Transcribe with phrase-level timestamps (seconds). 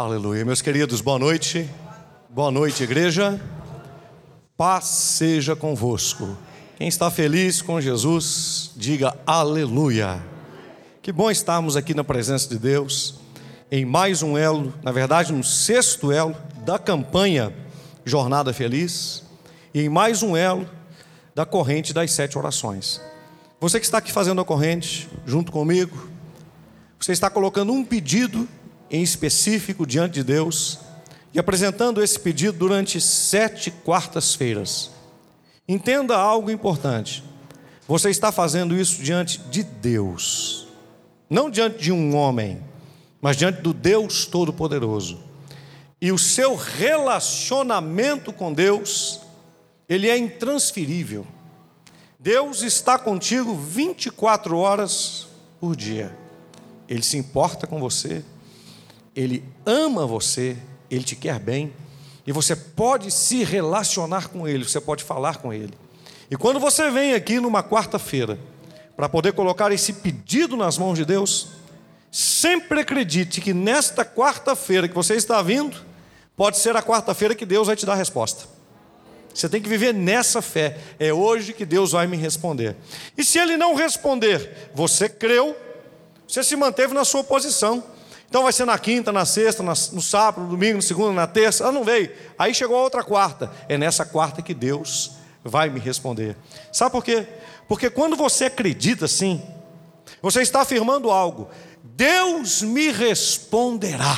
[0.00, 0.46] Aleluia.
[0.46, 1.68] Meus queridos, boa noite.
[2.30, 3.38] Boa noite, igreja.
[4.56, 6.38] Paz seja convosco.
[6.78, 10.24] Quem está feliz com Jesus, diga aleluia.
[11.02, 13.20] Que bom estarmos aqui na presença de Deus,
[13.70, 17.52] em mais um elo, na verdade, no sexto elo da campanha
[18.02, 19.22] Jornada Feliz,
[19.74, 20.66] e em mais um elo
[21.34, 23.02] da corrente das sete orações.
[23.60, 26.08] Você que está aqui fazendo a corrente, junto comigo,
[26.98, 28.48] você está colocando um pedido
[28.90, 30.78] em específico diante de Deus
[31.32, 34.90] e apresentando esse pedido durante sete quartas-feiras.
[35.68, 37.22] Entenda algo importante.
[37.86, 40.68] Você está fazendo isso diante de Deus,
[41.28, 42.62] não diante de um homem,
[43.20, 45.20] mas diante do Deus Todo-Poderoso.
[46.00, 49.20] E o seu relacionamento com Deus,
[49.88, 51.26] ele é intransferível.
[52.18, 55.26] Deus está contigo 24 horas
[55.60, 56.16] por dia.
[56.88, 58.24] Ele se importa com você,
[59.20, 60.56] ele ama você,
[60.90, 61.72] ele te quer bem,
[62.26, 65.74] e você pode se relacionar com ele, você pode falar com ele.
[66.30, 68.38] E quando você vem aqui numa quarta-feira,
[68.96, 71.48] para poder colocar esse pedido nas mãos de Deus,
[72.10, 75.76] sempre acredite que nesta quarta-feira que você está vindo,
[76.36, 78.44] pode ser a quarta-feira que Deus vai te dar a resposta.
[79.34, 80.78] Você tem que viver nessa fé.
[80.98, 82.76] É hoje que Deus vai me responder.
[83.16, 85.56] E se ele não responder, você creu,
[86.26, 87.82] você se manteve na sua posição.
[88.30, 91.66] Então vai ser na quinta, na sexta, no sábado, no domingo, na segunda, na terça.
[91.66, 92.12] Ah, não veio.
[92.38, 93.50] Aí chegou a outra quarta.
[93.68, 96.36] É nessa quarta que Deus vai me responder.
[96.72, 97.26] Sabe por quê?
[97.66, 99.42] Porque quando você acredita assim,
[100.22, 101.50] você está afirmando algo.
[101.82, 104.16] Deus me responderá.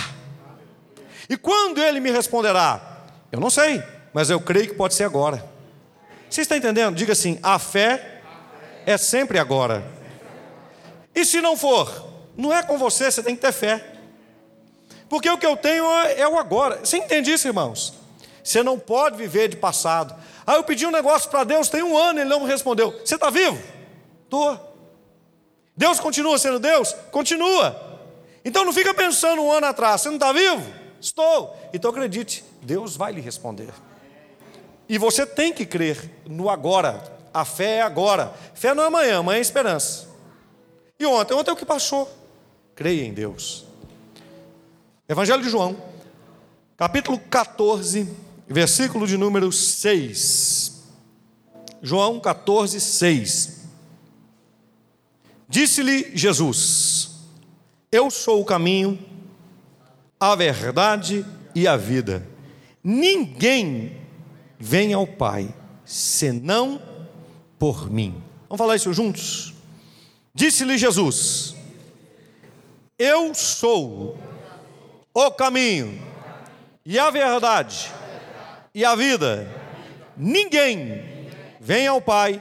[1.26, 3.06] E quando Ele me responderá?
[3.32, 3.82] Eu não sei,
[4.12, 5.42] mas eu creio que pode ser agora.
[6.28, 6.94] Você está entendendo?
[6.94, 8.20] Diga assim: a fé
[8.84, 9.82] é sempre agora.
[11.14, 13.91] E se não for, não é com você, você tem que ter fé.
[15.12, 16.78] Porque o que eu tenho é o agora.
[16.78, 17.92] Você entende isso, irmãos?
[18.42, 20.14] Você não pode viver de passado.
[20.46, 22.98] Ah, eu pedi um negócio para Deus, tem um ano, ele não me respondeu.
[23.04, 23.62] Você está vivo?
[24.24, 24.58] Estou.
[25.76, 26.94] Deus continua sendo Deus?
[27.10, 28.00] Continua.
[28.42, 30.66] Então não fica pensando um ano atrás, você não está vivo?
[30.98, 31.54] Estou.
[31.74, 33.68] Então acredite, Deus vai lhe responder.
[34.88, 37.04] E você tem que crer no agora.
[37.34, 38.32] A fé é agora.
[38.54, 40.08] Fé não é amanhã, amanhã é esperança.
[40.98, 41.34] E ontem?
[41.34, 42.10] Ontem é o que passou.
[42.74, 43.70] Creia em Deus.
[45.12, 45.76] Evangelho de João,
[46.74, 48.08] capítulo 14,
[48.48, 50.84] versículo de número 6.
[51.82, 53.60] João 14, 6.
[55.46, 57.10] Disse-lhe Jesus:
[57.92, 58.98] Eu sou o caminho,
[60.18, 62.26] a verdade e a vida.
[62.82, 64.00] Ninguém
[64.58, 66.80] vem ao Pai senão
[67.58, 68.14] por mim.
[68.48, 69.52] Vamos falar isso juntos?
[70.34, 71.54] Disse-lhe Jesus:
[72.98, 74.16] Eu sou
[75.14, 76.00] o caminho
[76.84, 77.92] e a verdade
[78.74, 79.48] e a vida.
[80.16, 81.28] Ninguém
[81.60, 82.40] vem ao Pai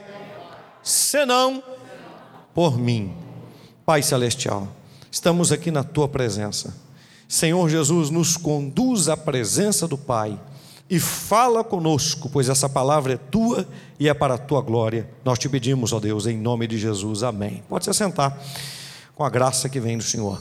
[0.82, 1.62] senão
[2.54, 3.14] por mim.
[3.84, 4.68] Pai celestial,
[5.10, 6.74] estamos aqui na tua presença.
[7.28, 10.38] Senhor Jesus, nos conduz à presença do Pai
[10.88, 13.66] e fala conosco, pois essa palavra é tua
[13.98, 15.08] e é para a tua glória.
[15.24, 17.22] Nós te pedimos, ó Deus, em nome de Jesus.
[17.22, 17.62] Amém.
[17.68, 18.38] Pode se assentar
[19.14, 20.38] com a graça que vem do Senhor.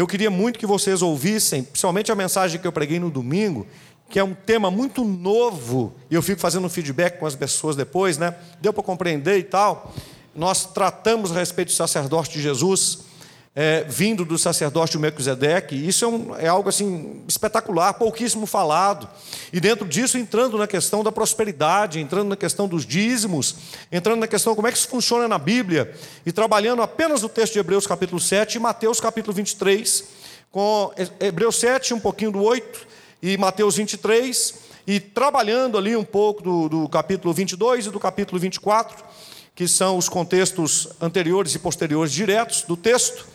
[0.00, 3.66] Eu queria muito que vocês ouvissem, principalmente a mensagem que eu preguei no domingo,
[4.08, 8.16] que é um tema muito novo, e eu fico fazendo feedback com as pessoas depois,
[8.16, 8.34] né?
[8.62, 9.92] Deu para compreender e tal.
[10.34, 13.00] Nós tratamos a respeito do sacerdócio de Jesus,
[13.62, 19.06] é, vindo do sacerdócio de Melquisedeque, isso é, um, é algo assim espetacular, pouquíssimo falado.
[19.52, 23.54] E dentro disso, entrando na questão da prosperidade, entrando na questão dos dízimos,
[23.92, 25.94] entrando na questão como é que isso funciona na Bíblia,
[26.24, 30.04] e trabalhando apenas o texto de Hebreus capítulo 7 e Mateus capítulo 23,
[30.50, 30.90] com
[31.20, 32.86] Hebreus 7, um pouquinho do 8,
[33.22, 34.54] e Mateus 23,
[34.86, 39.04] e trabalhando ali um pouco do, do capítulo 22 e do capítulo 24,
[39.54, 43.28] que são os contextos anteriores e posteriores diretos do texto.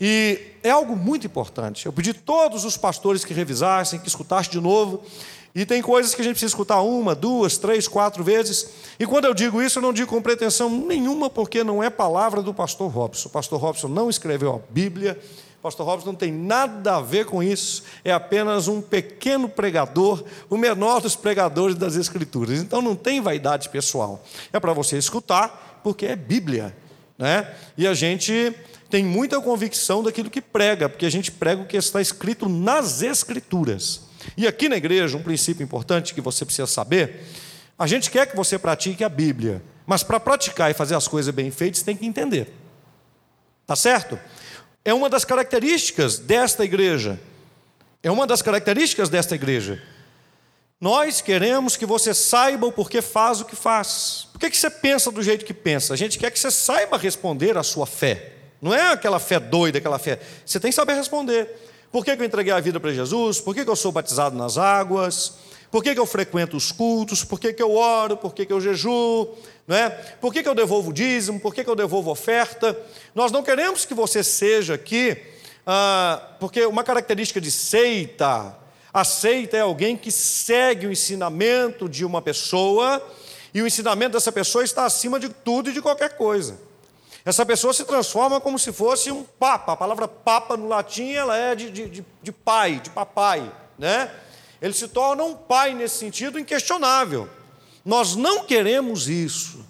[0.00, 1.86] E é algo muito importante.
[1.86, 5.02] Eu pedi todos os pastores que revisassem, que escutassem de novo.
[5.54, 8.70] E tem coisas que a gente precisa escutar uma, duas, três, quatro vezes.
[8.98, 12.42] E quando eu digo isso, eu não digo com pretensão nenhuma, porque não é palavra
[12.42, 13.28] do pastor Robson.
[13.28, 15.18] O pastor Robson não escreveu a Bíblia.
[15.58, 17.82] O pastor Robson não tem nada a ver com isso.
[18.04, 22.60] É apenas um pequeno pregador, o menor dos pregadores das Escrituras.
[22.60, 24.22] Então não tem vaidade pessoal.
[24.52, 26.76] É para você escutar, porque é Bíblia.
[27.18, 27.52] Né?
[27.76, 28.54] E a gente
[28.90, 33.02] tem muita convicção daquilo que prega, porque a gente prega o que está escrito nas
[33.02, 34.02] Escrituras.
[34.36, 37.24] E aqui na igreja, um princípio importante que você precisa saber:
[37.78, 41.34] a gente quer que você pratique a Bíblia, mas para praticar e fazer as coisas
[41.34, 42.52] bem feitas, tem que entender.
[43.66, 44.18] Tá certo?
[44.84, 47.20] É uma das características desta igreja.
[48.02, 49.82] É uma das características desta igreja.
[50.80, 54.28] Nós queremos que você saiba o porquê faz o que faz.
[54.32, 55.92] Por que, que você pensa do jeito que pensa?
[55.92, 58.37] A gente quer que você saiba responder à sua fé.
[58.60, 60.20] Não é aquela fé doida, aquela fé.
[60.44, 61.48] Você tem que saber responder.
[61.90, 63.40] Por que, que eu entreguei a vida para Jesus?
[63.40, 65.34] Por que, que eu sou batizado nas águas?
[65.70, 67.24] Por que, que eu frequento os cultos?
[67.24, 68.16] Por que, que eu oro?
[68.16, 69.34] Por que, que eu jejuo?
[69.66, 69.90] Não é?
[70.20, 71.38] Por que, que eu devolvo dízimo?
[71.38, 72.78] Por que, que eu devolvo oferta?
[73.14, 75.16] Nós não queremos que você seja aqui,
[75.66, 78.56] ah, porque uma característica de seita,
[78.92, 83.06] a seita é alguém que segue o ensinamento de uma pessoa
[83.52, 86.67] e o ensinamento dessa pessoa está acima de tudo e de qualquer coisa.
[87.28, 89.72] Essa pessoa se transforma como se fosse um papa.
[89.74, 93.52] A palavra papa no latim ela é de, de, de pai, de papai.
[93.78, 94.10] Né?
[94.62, 97.28] Ele se torna um pai nesse sentido inquestionável.
[97.84, 99.62] Nós não queremos isso.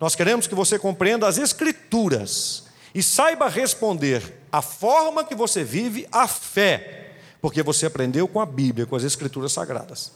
[0.00, 6.08] Nós queremos que você compreenda as Escrituras e saiba responder a forma que você vive
[6.10, 10.10] a fé, porque você aprendeu com a Bíblia, com as Escrituras Sagradas.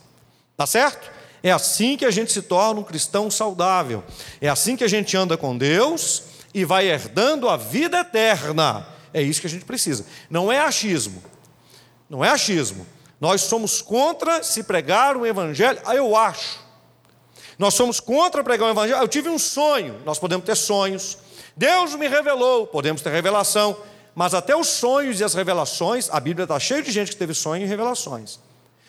[0.56, 1.08] Tá certo?
[1.44, 4.02] É assim que a gente se torna um cristão saudável.
[4.40, 6.27] É assim que a gente anda com Deus
[6.58, 8.84] e vai herdando a vida eterna.
[9.14, 10.04] É isso que a gente precisa.
[10.28, 11.22] Não é achismo.
[12.10, 12.84] Não é achismo.
[13.20, 16.58] Nós somos contra se pregar o evangelho, ah, eu acho.
[17.58, 19.00] Nós somos contra pregar o evangelho.
[19.00, 21.18] Eu tive um sonho, nós podemos ter sonhos.
[21.56, 23.76] Deus me revelou, podemos ter revelação.
[24.14, 27.34] Mas até os sonhos e as revelações, a Bíblia está cheia de gente que teve
[27.34, 28.40] sonhos e revelações,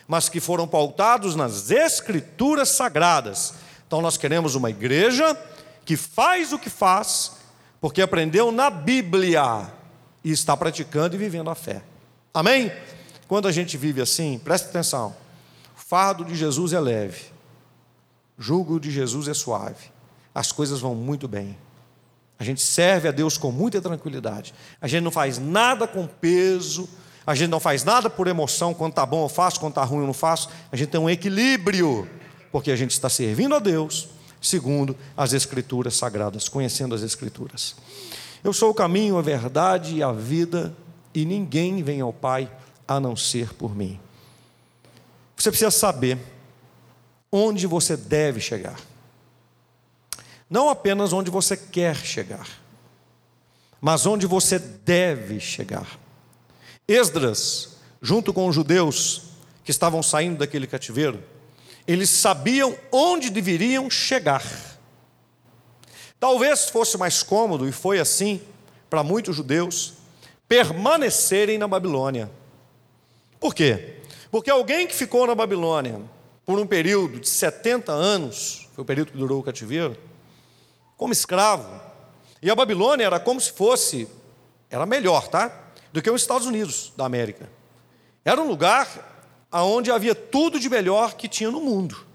[0.08, 3.54] mas que foram pautados nas escrituras sagradas.
[3.86, 5.36] Então nós queremos uma igreja
[5.84, 7.32] que faz o que faz,
[7.80, 9.72] porque aprendeu na Bíblia
[10.22, 11.82] e está praticando e vivendo a fé.
[12.32, 12.70] Amém?
[13.26, 15.14] Quando a gente vive assim, preste atenção:
[15.76, 17.24] o fardo de Jesus é leve,
[18.38, 19.90] o jugo de Jesus é suave,
[20.34, 21.56] as coisas vão muito bem.
[22.38, 24.54] A gente serve a Deus com muita tranquilidade.
[24.80, 26.88] A gente não faz nada com peso,
[27.26, 30.00] a gente não faz nada por emoção, quando está bom eu faço, quando está ruim
[30.00, 30.48] eu não faço.
[30.72, 32.08] A gente tem um equilíbrio,
[32.50, 34.08] porque a gente está servindo a Deus
[34.40, 37.76] segundo as Escrituras sagradas, conhecendo as Escrituras.
[38.42, 40.74] Eu sou o caminho, a verdade e a vida,
[41.14, 42.50] e ninguém vem ao Pai
[42.88, 44.00] a não ser por mim.
[45.36, 46.18] Você precisa saber
[47.30, 48.80] onde você deve chegar,
[50.48, 52.48] não apenas onde você quer chegar,
[53.80, 55.98] mas onde você deve chegar.
[56.88, 59.22] Esdras, junto com os judeus
[59.64, 61.22] que estavam saindo daquele cativeiro,
[61.86, 64.44] eles sabiam onde deveriam chegar.
[66.18, 68.40] Talvez fosse mais cômodo, e foi assim
[68.88, 69.94] para muitos judeus,
[70.48, 72.30] permanecerem na Babilônia.
[73.38, 74.00] Por quê?
[74.30, 76.00] Porque alguém que ficou na Babilônia
[76.44, 79.96] por um período de 70 anos, foi o período que durou o cativeiro,
[80.96, 81.80] como escravo,
[82.42, 84.08] e a Babilônia era como se fosse,
[84.68, 85.52] era melhor, tá?
[85.92, 87.48] Do que os Estados Unidos da América.
[88.24, 89.09] Era um lugar
[89.50, 92.06] aonde havia tudo de melhor que tinha no mundo.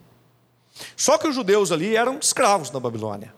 [0.95, 3.33] Só que os judeus ali eram escravos na Babilônia.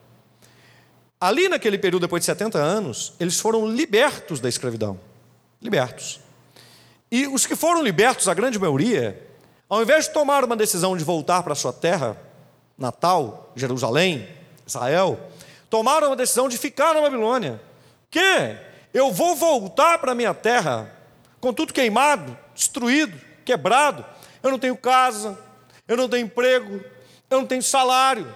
[1.20, 5.00] Ali naquele período, depois de 70 anos, eles foram libertos da escravidão.
[5.62, 6.20] Libertos.
[7.12, 9.28] E os que foram libertos, a grande maioria,
[9.68, 12.16] ao invés de tomar uma decisão de voltar para sua terra,
[12.78, 14.28] natal, Jerusalém,
[14.66, 15.20] Israel,
[15.70, 17.60] tomaram uma decisão de ficar na Babilônia.
[18.12, 18.58] Que
[18.94, 20.92] eu vou voltar para minha terra
[21.40, 24.04] com tudo queimado, destruído, quebrado,
[24.44, 25.40] eu não tenho casa,
[25.88, 26.84] eu não tenho emprego,
[27.30, 28.28] eu não tenho salário.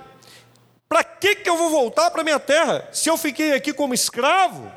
[0.88, 2.88] Para que, que eu vou voltar para minha terra?
[2.94, 4.72] Se eu fiquei aqui como escravo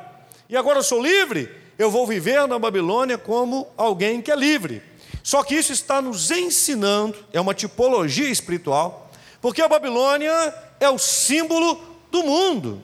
[0.49, 1.49] e agora sou livre,
[1.79, 4.83] eu vou viver na Babilônia como alguém que é livre.
[5.23, 9.09] Só que isso está nos ensinando, é uma tipologia espiritual,
[9.41, 12.83] porque a Babilônia é o símbolo do mundo.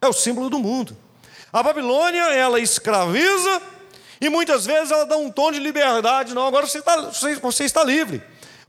[0.00, 0.94] É o símbolo do mundo.
[1.50, 3.62] A Babilônia, ela escraviza
[4.20, 6.96] e muitas vezes ela dá um tom de liberdade, não, agora você está,
[7.40, 8.22] você está livre.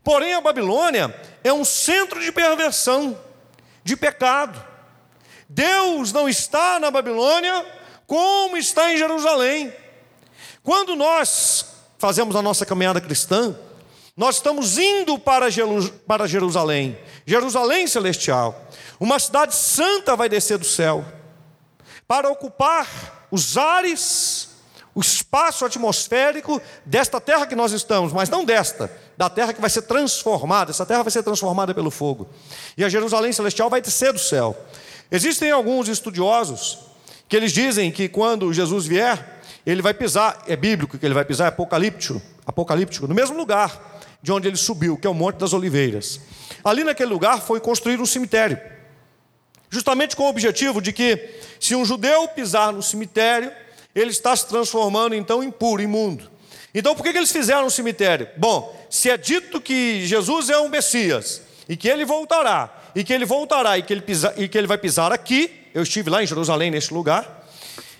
[0.03, 1.13] Porém, a Babilônia
[1.43, 3.17] é um centro de perversão,
[3.83, 4.63] de pecado.
[5.49, 7.65] Deus não está na Babilônia
[8.05, 9.73] como está em Jerusalém.
[10.63, 11.65] Quando nós
[11.97, 13.55] fazemos a nossa caminhada cristã,
[14.15, 15.49] nós estamos indo para
[16.27, 18.67] Jerusalém, Jerusalém celestial.
[18.99, 21.05] Uma cidade santa vai descer do céu
[22.07, 24.46] para ocupar os ares
[24.97, 29.69] o espaço atmosférico desta terra que nós estamos, mas não desta, da terra que vai
[29.69, 30.71] ser transformada.
[30.71, 32.27] Essa terra vai ser transformada pelo fogo.
[32.75, 34.57] E a Jerusalém celestial vai descer do céu.
[35.11, 36.79] Existem alguns estudiosos
[37.29, 41.23] que eles dizem que quando Jesus vier, ele vai pisar, é bíblico que ele vai
[41.23, 45.35] pisar, é apocalíptico, apocalíptico, no mesmo lugar de onde ele subiu, que é o Monte
[45.35, 46.19] das Oliveiras.
[46.63, 48.59] Ali naquele lugar foi construído um cemitério,
[49.69, 53.51] justamente com o objetivo de que, se um judeu pisar no cemitério,
[53.99, 56.29] ele está se transformando então em puro, imundo.
[56.73, 58.29] Então por que, que eles fizeram um cemitério?
[58.37, 63.11] Bom, se é dito que Jesus é um Messias e que ele voltará, e que
[63.11, 66.21] ele voltará e que ele, pisa, e que ele vai pisar aqui, eu estive lá
[66.21, 67.47] em Jerusalém neste lugar.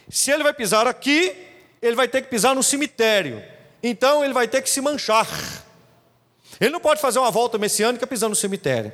[0.09, 1.35] Se ele vai pisar aqui,
[1.81, 3.43] ele vai ter que pisar no cemitério.
[3.81, 5.27] Então ele vai ter que se manchar.
[6.59, 8.93] Ele não pode fazer uma volta messiânica pisando no cemitério.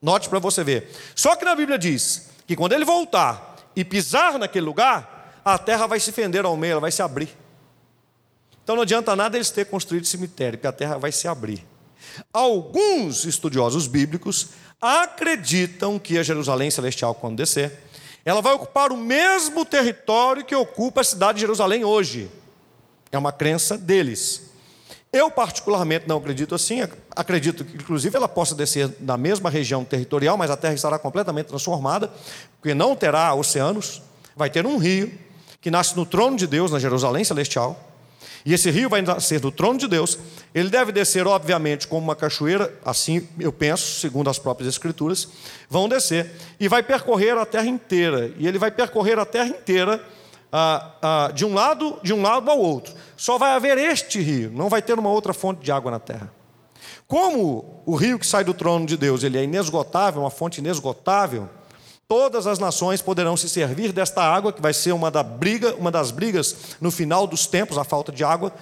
[0.00, 0.90] Note para você ver.
[1.14, 5.11] Só que na Bíblia diz que quando ele voltar e pisar naquele lugar,
[5.44, 7.28] a terra vai se fender ao meio, ela vai se abrir.
[8.62, 11.66] Então não adianta nada eles terem construído cemitério, porque a terra vai se abrir.
[12.32, 17.72] Alguns estudiosos bíblicos acreditam que a Jerusalém celestial, quando descer,
[18.24, 22.30] ela vai ocupar o mesmo território que ocupa a cidade de Jerusalém hoje.
[23.10, 24.52] É uma crença deles.
[25.12, 26.80] Eu, particularmente, não acredito assim.
[27.14, 31.46] Acredito que, inclusive, ela possa descer na mesma região territorial, mas a terra estará completamente
[31.46, 32.10] transformada,
[32.58, 34.00] porque não terá oceanos.
[34.34, 35.12] Vai ter um rio
[35.62, 37.88] que nasce no trono de Deus, na Jerusalém celestial.
[38.44, 40.18] E esse rio vai nascer do trono de Deus.
[40.52, 45.28] Ele deve descer, obviamente, como uma cachoeira, assim eu penso, segundo as próprias Escrituras.
[45.70, 48.32] Vão descer e vai percorrer a terra inteira.
[48.36, 50.04] E ele vai percorrer a terra inteira
[50.52, 52.92] ah, ah, de um lado, de um lado ao outro.
[53.16, 56.32] Só vai haver este rio, não vai ter uma outra fonte de água na terra.
[57.06, 61.48] Como o rio que sai do trono de Deus, ele é inesgotável, uma fonte inesgotável,
[62.08, 65.90] todas as nações poderão se servir desta água, que vai ser uma, da briga, uma
[65.90, 68.52] das brigas no final dos tempos, a falta de água,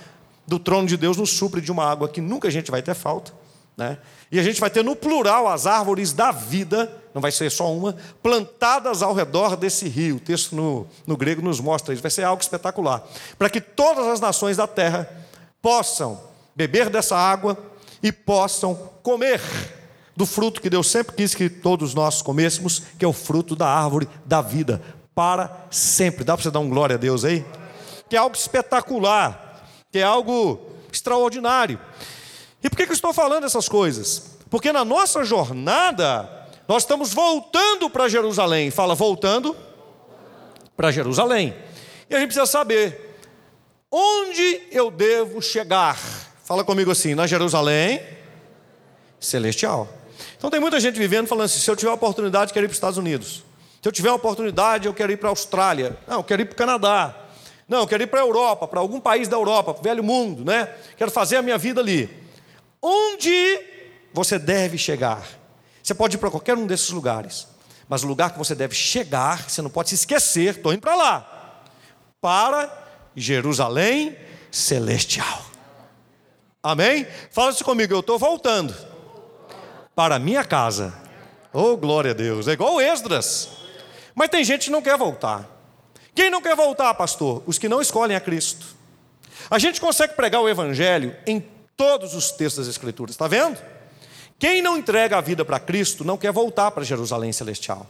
[0.47, 2.95] do trono de Deus nos supre de uma água que nunca a gente vai ter
[2.95, 3.33] falta.
[3.77, 3.99] Né?
[4.31, 7.73] E a gente vai ter no plural as árvores da vida, não vai ser só
[7.73, 10.17] uma, plantadas ao redor desse rio.
[10.17, 13.03] O texto no, no grego nos mostra isso, vai ser algo espetacular.
[13.39, 15.09] Para que todas as nações da terra
[15.63, 16.21] possam
[16.55, 17.57] beber dessa água
[18.03, 19.41] e possam comer
[20.21, 23.67] do fruto que Deus sempre quis que todos nós comêssemos, que é o fruto da
[23.67, 24.83] árvore da vida,
[25.15, 26.25] para sempre.
[26.25, 27.43] Dá para você dar um glória a Deus aí?
[28.07, 30.61] Que é algo espetacular, que é algo
[30.93, 31.81] extraordinário.
[32.63, 34.37] E por que, que eu estou falando essas coisas?
[34.51, 36.29] Porque na nossa jornada,
[36.69, 38.71] nós estamos voltando para Jerusalém.
[38.71, 39.57] Fala, voltando
[40.77, 41.57] para Jerusalém.
[42.11, 43.17] E a gente precisa saber
[43.91, 45.97] onde eu devo chegar.
[46.45, 48.03] Fala comigo assim, na Jerusalém
[49.19, 49.89] celestial.
[50.37, 52.73] Então tem muita gente vivendo falando assim: se eu tiver a oportunidade, quero ir para
[52.73, 53.45] os Estados Unidos.
[53.81, 55.97] Se eu tiver oportunidade, eu quero ir para a Austrália.
[56.07, 57.15] Não, eu quero ir para o Canadá.
[57.67, 60.05] Não, eu quero ir para a Europa, para algum país da Europa, para o velho
[60.05, 60.69] mundo, né?
[60.97, 62.11] Quero fazer a minha vida ali.
[62.83, 63.61] Onde
[64.13, 65.25] você deve chegar?
[65.83, 67.47] Você pode ir para qualquer um desses lugares,
[67.89, 70.97] mas o lugar que você deve chegar, você não pode se esquecer, estou indo para
[70.97, 71.63] lá,
[72.21, 72.71] para
[73.17, 74.17] Jerusalém
[74.51, 75.43] celestial.
[76.63, 77.07] Amém?
[77.31, 78.90] Fala isso comigo, eu estou voltando
[79.95, 80.95] para a minha casa.
[81.53, 82.49] Oh, glória a Deus.
[82.49, 83.49] É igual Esdras.
[84.15, 85.49] Mas tem gente que não quer voltar.
[86.15, 87.43] Quem não quer voltar, pastor?
[87.47, 88.67] Os que não escolhem a Cristo.
[89.51, 91.45] A gente consegue pregar o Evangelho em
[91.77, 93.59] todos os textos das Escrituras, está vendo?
[94.39, 97.87] Quem não entrega a vida para Cristo não quer voltar para Jerusalém celestial.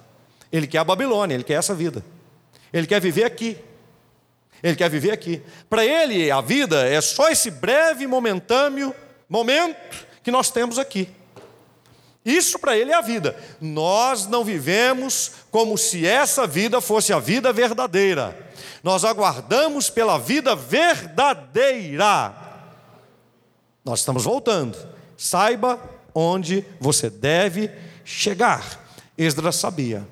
[0.53, 2.05] Ele quer a Babilônia, ele quer essa vida.
[2.73, 3.57] Ele quer viver aqui.
[4.63, 5.43] Ele quer viver aqui.
[5.69, 8.95] Para ele, a vida é só esse breve, momentâneo
[9.29, 9.77] momento
[10.23, 11.09] que nós temos aqui.
[12.25, 13.37] Isso para ele é a vida.
[13.61, 18.37] Nós não vivemos como se essa vida fosse a vida verdadeira.
[18.83, 22.35] Nós aguardamos pela vida verdadeira.
[23.85, 24.77] Nós estamos voltando.
[25.17, 25.81] Saiba
[26.15, 27.71] onde você deve
[28.05, 28.85] chegar.
[29.17, 30.07] Esdras sabia.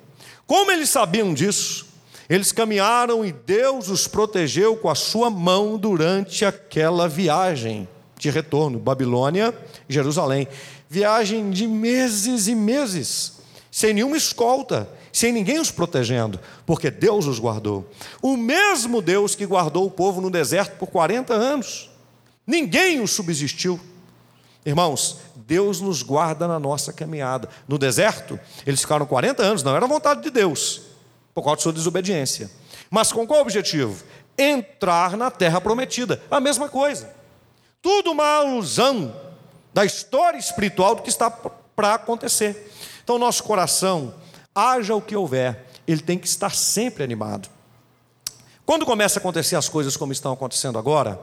[0.47, 1.87] Como eles sabiam disso?
[2.27, 7.87] Eles caminharam e Deus os protegeu com a sua mão durante aquela viagem
[8.19, 10.47] de retorno, Babilônia e Jerusalém
[10.89, 13.33] viagem de meses e meses,
[13.71, 17.87] sem nenhuma escolta, sem ninguém os protegendo, porque Deus os guardou.
[18.21, 21.91] O mesmo Deus que guardou o povo no deserto por 40 anos,
[22.45, 23.79] ninguém os subsistiu.
[24.65, 27.47] Irmãos, Deus nos guarda na nossa caminhada.
[27.67, 30.81] No deserto, eles ficaram 40 anos, não era vontade de Deus,
[31.33, 32.49] por causa de sua desobediência.
[32.89, 34.03] Mas com qual objetivo?
[34.37, 36.21] Entrar na terra prometida.
[36.31, 37.13] A mesma coisa.
[37.81, 39.28] Tudo uma alusão
[39.79, 42.69] da história espiritual do que está para acontecer.
[43.01, 44.13] Então, nosso coração,
[44.53, 47.47] haja o que houver, ele tem que estar sempre animado.
[48.65, 51.17] Quando começa a acontecer as coisas como estão acontecendo agora,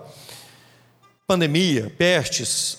[1.27, 2.79] pandemia, pestes,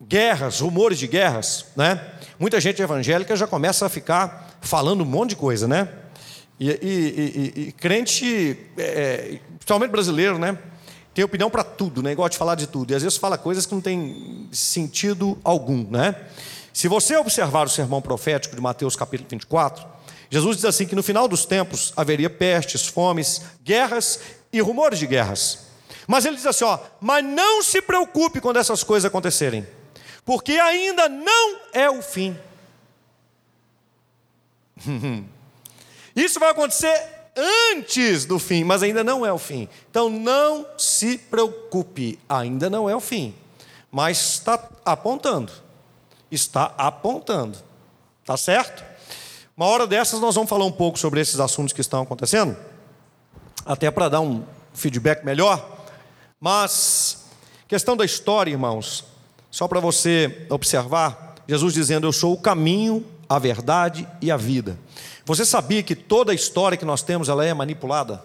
[0.00, 2.14] guerras, rumores de guerras, né?
[2.38, 5.88] Muita gente evangélica já começa a ficar falando um monte de coisa, né?
[6.60, 10.56] E, e, e, e crente, é, é principalmente brasileiro, né?
[11.14, 12.14] Tem opinião para tudo, né?
[12.14, 12.92] Gosta de falar de tudo.
[12.92, 16.14] E às vezes fala coisas que não tem sentido algum, né?
[16.72, 19.84] Se você observar o sermão profético de Mateus capítulo 24,
[20.30, 24.20] Jesus diz assim que no final dos tempos haveria pestes, fomes, guerras
[24.52, 25.66] e rumores de guerras.
[26.06, 29.66] Mas ele diz assim: ó, mas não se preocupe quando essas coisas acontecerem,
[30.24, 32.38] porque ainda não é o fim.
[36.14, 39.68] Isso vai acontecer antes do fim, mas ainda não é o fim.
[39.90, 43.34] Então não se preocupe, ainda não é o fim,
[43.90, 45.52] mas está apontando.
[46.30, 47.58] Está apontando.
[48.24, 48.84] Tá certo?
[49.56, 52.56] Uma hora dessas nós vamos falar um pouco sobre esses assuntos que estão acontecendo,
[53.64, 55.84] até para dar um feedback melhor.
[56.40, 57.26] Mas
[57.68, 59.04] questão da história, irmãos,
[59.50, 64.76] só para você observar, Jesus dizendo: "Eu sou o caminho, a verdade e a vida".
[65.24, 68.22] Você sabia que toda a história que nós temos ela é manipulada?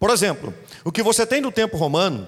[0.00, 2.26] Por exemplo, o que você tem do tempo romano,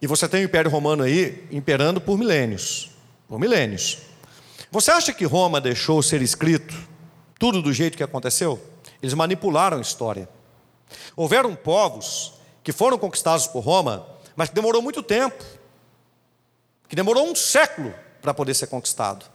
[0.00, 2.90] e você tem o Império Romano aí imperando por milênios,
[3.28, 3.98] por milênios.
[4.70, 6.74] Você acha que Roma deixou ser escrito
[7.38, 8.58] tudo do jeito que aconteceu?
[9.02, 10.28] Eles manipularam a história.
[11.14, 15.44] Houveram povos que foram conquistados por Roma, mas que demorou muito tempo,
[16.88, 19.26] que demorou um século para poder ser conquistado.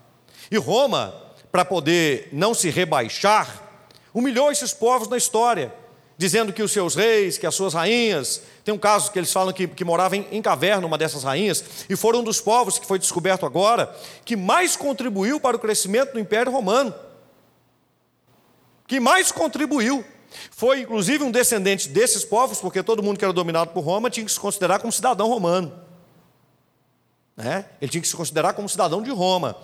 [0.49, 1.13] E Roma
[1.55, 3.63] para poder não se rebaixar,
[4.13, 5.73] humilhou esses povos na história,
[6.17, 9.53] dizendo que os seus reis, que as suas rainhas, tem um caso que eles falam
[9.53, 12.85] que, que morava em, em caverna, uma dessas rainhas, e foram um dos povos que
[12.85, 13.95] foi descoberto agora,
[14.25, 16.93] que mais contribuiu para o crescimento do Império Romano.
[18.85, 20.03] Que mais contribuiu.
[20.51, 24.25] Foi inclusive um descendente desses povos, porque todo mundo que era dominado por Roma tinha
[24.25, 25.71] que se considerar como cidadão romano.
[27.37, 27.63] Né?
[27.79, 29.55] Ele tinha que se considerar como cidadão de Roma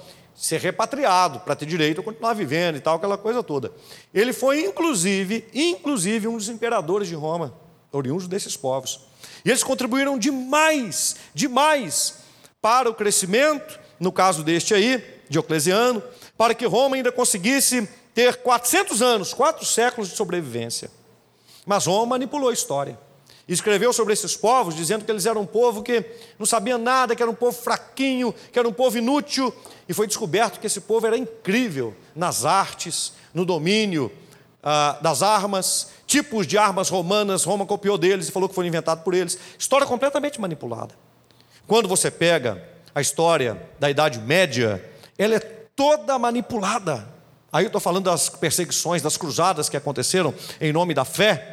[0.41, 3.71] ser repatriado para ter direito a continuar vivendo e tal, aquela coisa toda.
[4.11, 7.53] Ele foi, inclusive, inclusive um dos imperadores de Roma,
[7.91, 9.01] oriundos desses povos.
[9.45, 12.15] E eles contribuíram demais, demais
[12.59, 16.01] para o crescimento, no caso deste aí, Diocleciano,
[16.35, 20.89] para que Roma ainda conseguisse ter 400 anos, quatro séculos de sobrevivência.
[21.67, 22.97] Mas Roma manipulou a história
[23.53, 26.05] escreveu sobre esses povos, dizendo que eles eram um povo que
[26.39, 29.53] não sabia nada, que era um povo fraquinho, que era um povo inútil,
[29.89, 34.11] e foi descoberto que esse povo era incrível nas artes, no domínio
[34.63, 39.03] ah, das armas, tipos de armas romanas, Roma copiou deles e falou que foram inventados
[39.03, 39.37] por eles.
[39.57, 40.93] História completamente manipulada.
[41.67, 44.83] Quando você pega a história da Idade Média,
[45.17, 47.07] ela é toda manipulada.
[47.51, 51.50] Aí eu estou falando das perseguições, das cruzadas que aconteceram em nome da fé.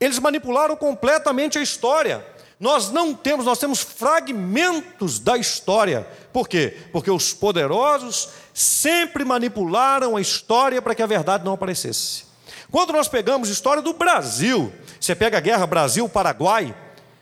[0.00, 2.24] Eles manipularam completamente a história.
[2.58, 6.06] Nós não temos, nós temos fragmentos da história.
[6.32, 6.76] Por quê?
[6.92, 12.24] Porque os poderosos sempre manipularam a história para que a verdade não aparecesse.
[12.70, 16.74] Quando nós pegamos a história do Brasil, você pega a guerra Brasil-Paraguai,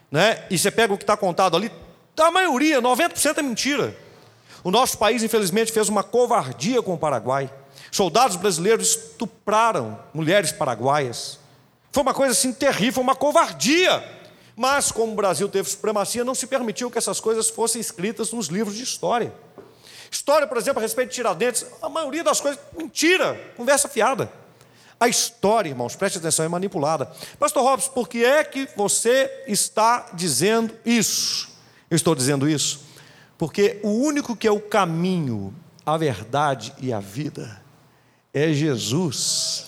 [0.09, 0.43] né?
[0.49, 1.71] E você pega o que está contado ali,
[2.17, 3.95] a maioria, 90% é mentira.
[4.63, 7.51] O nosso país, infelizmente, fez uma covardia com o Paraguai.
[7.91, 11.37] Soldados brasileiros estupraram mulheres paraguaias.
[11.95, 14.03] Foi uma coisa assim terrível, uma covardia.
[14.53, 18.47] Mas, como o Brasil teve supremacia, não se permitiu que essas coisas fossem escritas nos
[18.47, 19.33] livros de história.
[20.11, 24.29] História, por exemplo, a respeito de Tiradentes, a maioria das coisas, mentira, conversa fiada.
[24.99, 27.09] A história, irmãos, preste atenção, é manipulada.
[27.39, 31.47] Pastor Robson, por que é que você está dizendo isso?
[31.89, 32.83] Eu estou dizendo isso
[33.37, 35.55] porque o único que é o caminho,
[35.85, 37.63] a verdade e a vida
[38.33, 39.64] é Jesus.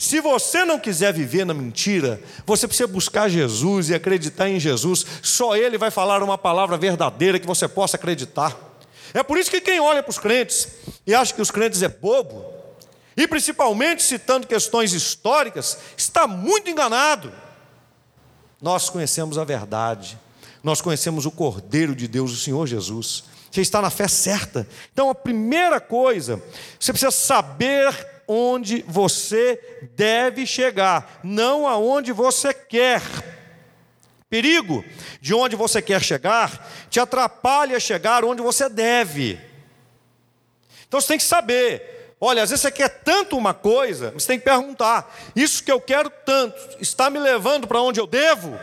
[0.00, 5.04] Se você não quiser viver na mentira, você precisa buscar Jesus e acreditar em Jesus.
[5.22, 8.56] Só Ele vai falar uma palavra verdadeira que você possa acreditar.
[9.12, 10.68] É por isso que quem olha para os crentes
[11.06, 12.46] e acha que os crentes é bobo,
[13.14, 17.30] e principalmente citando questões históricas, está muito enganado.
[18.58, 20.18] Nós conhecemos a verdade,
[20.64, 23.24] nós conhecemos o Cordeiro de Deus, o Senhor Jesus.
[23.50, 24.66] Você está na fé certa.
[24.94, 26.42] Então, a primeira coisa,
[26.78, 29.58] você precisa saber onde você
[29.96, 33.02] deve chegar, não aonde você quer.
[34.28, 34.84] Perigo
[35.20, 39.36] de onde você quer chegar te atrapalha a chegar onde você deve.
[40.86, 42.14] Então você tem que saber.
[42.20, 45.80] Olha, às vezes você quer tanto uma coisa, você tem que perguntar: isso que eu
[45.80, 48.56] quero tanto está me levando para onde eu devo?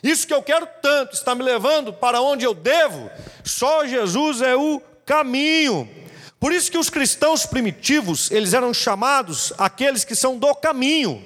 [0.00, 3.10] Isso que eu quero tanto está me levando para onde eu devo?
[3.42, 6.01] Só Jesus é o caminho.
[6.42, 11.22] Por isso que os cristãos primitivos, eles eram chamados aqueles que são do caminho.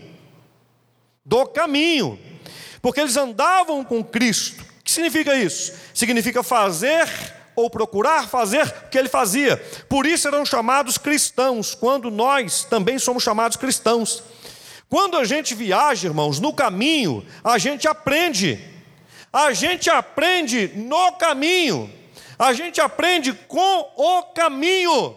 [1.24, 2.18] Do caminho.
[2.82, 4.60] Porque eles andavam com Cristo.
[4.78, 5.72] O que significa isso?
[5.94, 7.08] Significa fazer
[7.54, 9.56] ou procurar fazer o que ele fazia.
[9.88, 14.22] Por isso eram chamados cristãos, quando nós também somos chamados cristãos.
[14.86, 18.62] Quando a gente viaja, irmãos, no caminho, a gente aprende.
[19.32, 21.90] A gente aprende no caminho.
[22.38, 25.16] A gente aprende com o caminho.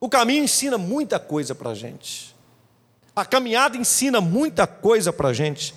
[0.00, 2.34] O caminho ensina muita coisa para a gente.
[3.14, 5.74] A caminhada ensina muita coisa para a gente.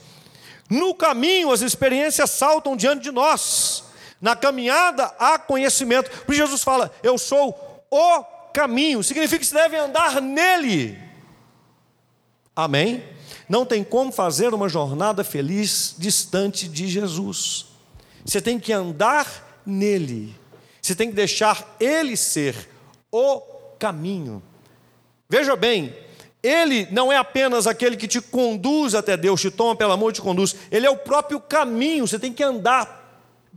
[0.69, 3.86] No caminho, as experiências saltam diante de nós.
[4.22, 6.10] Na caminhada, há conhecimento.
[6.26, 9.04] Por isso, Jesus fala: Eu sou o caminho.
[9.04, 10.98] Significa que se deve andar nele.
[12.56, 13.04] Amém?
[13.48, 17.65] Não tem como fazer uma jornada feliz distante de Jesus.
[18.24, 20.36] Você tem que andar nele.
[20.82, 22.55] Você tem que deixar ele ser
[23.12, 23.41] o
[23.77, 24.41] caminho.
[25.29, 25.95] Veja bem,
[26.41, 30.13] ele não é apenas aquele que te conduz até Deus, te toma pela mão e
[30.13, 30.55] te conduz.
[30.71, 32.08] Ele é o próprio caminho.
[32.08, 32.99] Você tem que andar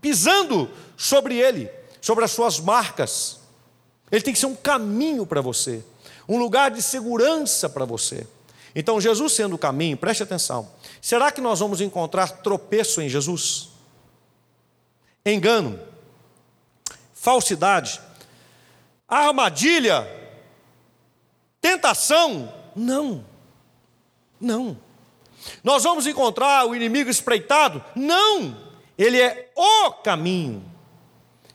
[0.00, 1.70] pisando sobre ele,
[2.00, 3.40] sobre as suas marcas.
[4.10, 5.82] Ele tem que ser um caminho para você,
[6.28, 8.26] um lugar de segurança para você.
[8.74, 10.68] Então, Jesus sendo o caminho, preste atenção.
[11.00, 13.68] Será que nós vamos encontrar tropeço em Jesus?
[15.24, 15.78] Engano,
[17.22, 18.00] falsidade,
[19.08, 20.06] armadilha,
[21.60, 22.52] tentação?
[22.74, 23.24] Não,
[24.40, 24.76] não.
[25.62, 27.82] Nós vamos encontrar o inimigo espreitado?
[27.94, 28.56] Não,
[28.98, 30.64] ele é o caminho.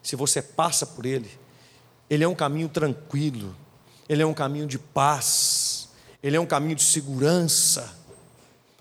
[0.02, 1.30] Se você passa por ele,
[2.10, 3.56] ele é um caminho tranquilo,
[4.08, 5.78] ele é um caminho de paz
[6.22, 7.96] ele é um caminho de segurança.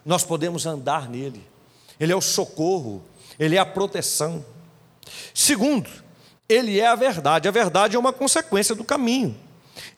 [0.05, 1.47] Nós podemos andar nele.
[1.99, 3.03] Ele é o socorro,
[3.39, 4.45] ele é a proteção.
[5.35, 5.89] Segundo,
[6.49, 7.49] ele é a verdade.
[7.49, 9.37] A verdade é uma consequência do caminho.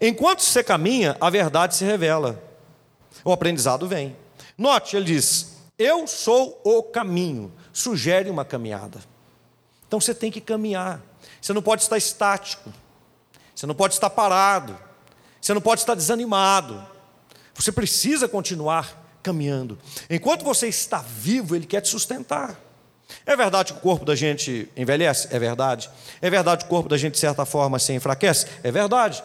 [0.01, 2.43] Enquanto você caminha, a verdade se revela.
[3.25, 4.17] O aprendizado vem.
[4.57, 7.53] Note, ele diz: Eu sou o caminho.
[7.73, 8.99] Sugere uma caminhada.
[9.87, 11.01] Então você tem que caminhar.
[11.41, 12.73] Você não pode estar estático.
[13.55, 14.79] Você não pode estar parado.
[15.41, 16.85] Você não pode estar desanimado.
[17.55, 19.79] Você precisa continuar caminhando.
[20.09, 22.68] Enquanto você está vivo, Ele quer te sustentar.
[23.25, 25.29] É verdade que o corpo da gente envelhece?
[25.31, 25.90] É verdade.
[26.21, 28.47] É verdade que o corpo da gente, de certa forma, se enfraquece?
[28.62, 29.23] É verdade.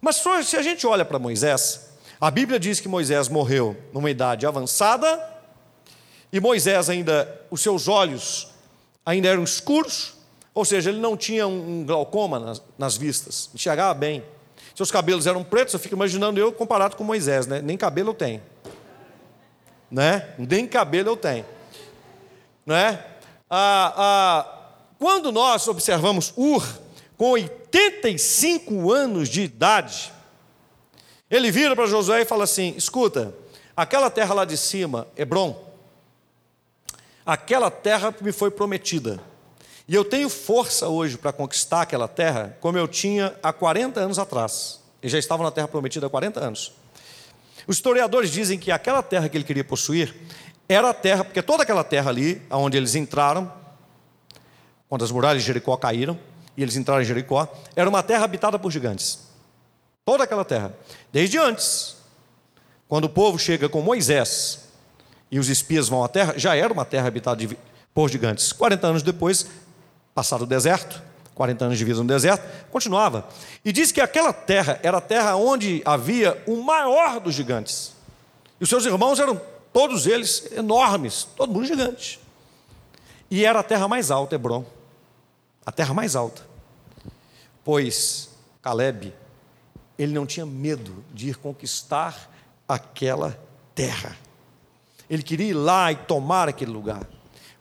[0.00, 1.88] Mas só se a gente olha para Moisés,
[2.20, 5.36] a Bíblia diz que Moisés morreu numa idade avançada,
[6.32, 8.48] e Moisés ainda, os seus olhos
[9.04, 10.14] ainda eram escuros,
[10.54, 14.22] ou seja, ele não tinha um glaucoma nas, nas vistas, enxergava bem.
[14.74, 17.60] Seus cabelos eram pretos, eu fico imaginando eu comparado com Moisés, né?
[17.62, 18.42] Nem cabelo eu tenho.
[19.90, 20.28] Né?
[20.38, 21.44] Nem cabelo eu tenho.
[22.66, 23.02] Né?
[23.50, 24.58] Ah, ah,
[24.98, 26.66] quando nós observamos Ur,
[27.16, 30.12] com 85 anos de idade,
[31.30, 33.34] ele vira para Josué e fala assim: escuta,
[33.76, 35.58] aquela terra lá de cima, Hebron,
[37.24, 39.20] aquela terra me foi prometida.
[39.86, 44.18] E eu tenho força hoje para conquistar aquela terra como eu tinha há 40 anos
[44.18, 44.80] atrás.
[45.02, 46.72] Eles já estavam na terra prometida há 40 anos.
[47.66, 50.14] Os historiadores dizem que aquela terra que ele queria possuir
[50.68, 53.50] era a terra, porque toda aquela terra ali, onde eles entraram,
[54.88, 56.18] quando as muralhas de Jericó caíram,
[56.56, 59.20] e eles entraram em Jericó, era uma terra habitada por gigantes.
[60.04, 60.74] Toda aquela terra.
[61.12, 61.96] Desde antes,
[62.88, 64.68] quando o povo chega com Moisés
[65.30, 67.46] e os espias vão à terra, já era uma terra habitada
[67.94, 68.52] por gigantes.
[68.52, 69.46] 40 anos depois,
[70.14, 71.02] passado o deserto,
[71.34, 73.26] 40 anos de vida no deserto, continuava.
[73.64, 77.92] E diz que aquela terra era a terra onde havia o maior dos gigantes.
[78.60, 79.40] E os seus irmãos eram
[79.72, 82.20] todos eles enormes, todo mundo gigante.
[83.30, 84.64] E era a terra mais alta, Hebron.
[85.64, 86.42] A terra mais alta.
[87.64, 88.30] Pois
[88.62, 89.12] Caleb,
[89.98, 92.30] ele não tinha medo de ir conquistar
[92.66, 93.38] aquela
[93.74, 94.16] terra.
[95.08, 97.06] Ele queria ir lá e tomar aquele lugar.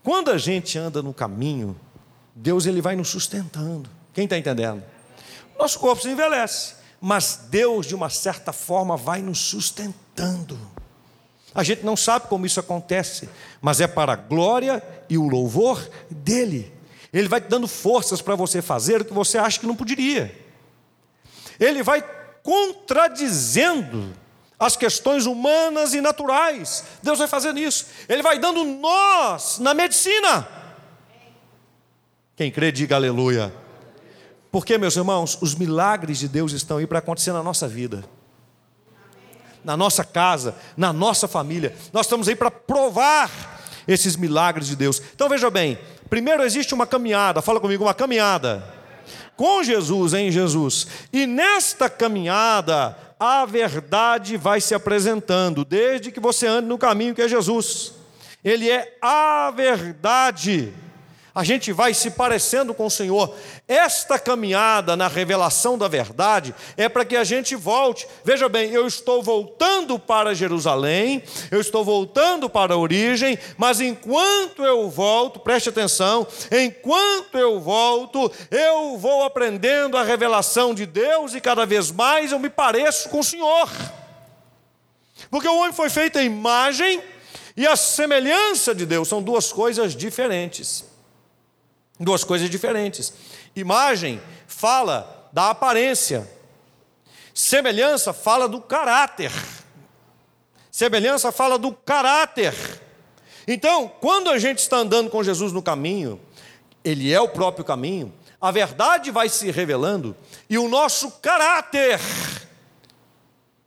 [0.03, 1.77] Quando a gente anda no caminho,
[2.35, 3.89] Deus ele vai nos sustentando.
[4.13, 4.83] Quem está entendendo?
[5.57, 10.57] Nosso corpo se envelhece, mas Deus, de uma certa forma, vai nos sustentando.
[11.57, 13.27] A gente não sabe como isso acontece,
[13.59, 16.71] mas é para a glória e o louvor dele.
[17.11, 20.39] Ele vai te dando forças para você fazer o que você acha que não poderia.
[21.59, 22.05] Ele vai
[22.43, 24.13] contradizendo
[24.59, 26.83] as questões humanas e naturais.
[27.01, 27.87] Deus vai fazendo isso.
[28.07, 30.47] Ele vai dando nós na medicina.
[32.35, 33.51] Quem crê, diga aleluia.
[34.51, 38.03] Porque, meus irmãos, os milagres de Deus estão aí para acontecer na nossa vida,
[39.63, 41.75] na nossa casa, na nossa família.
[41.91, 43.29] Nós estamos aí para provar
[43.87, 45.01] esses milagres de Deus.
[45.13, 45.77] Então veja bem:
[46.09, 48.63] primeiro existe uma caminhada, fala comigo, uma caminhada
[49.35, 56.47] com Jesus, em Jesus, e nesta caminhada a verdade vai se apresentando, desde que você
[56.47, 57.93] ande no caminho que é Jesus.
[58.43, 60.73] Ele é a verdade
[61.37, 63.31] a gente vai se parecendo com o Senhor.
[63.67, 68.07] Esta caminhada na revelação da verdade é para que a gente volte.
[68.25, 71.21] Veja bem, eu estou voltando para Jerusalém,
[71.51, 78.31] eu estou voltando para a origem, mas enquanto eu volto, preste atenção, enquanto eu volto,
[78.49, 83.19] eu vou aprendendo a revelação de Deus e cada vez mais eu me pareço com
[83.19, 83.69] o Senhor.
[85.29, 86.99] Porque o homem foi feito a imagem
[87.55, 90.86] E a semelhança de Deus são duas coisas diferentes.
[91.99, 93.13] Duas coisas diferentes.
[93.55, 96.29] Imagem fala da aparência,
[97.33, 99.31] semelhança fala do caráter.
[100.71, 102.53] Semelhança fala do caráter.
[103.47, 106.19] Então, quando a gente está andando com Jesus no caminho,
[106.83, 110.15] Ele é o próprio caminho, a verdade vai se revelando
[110.49, 111.99] e o nosso caráter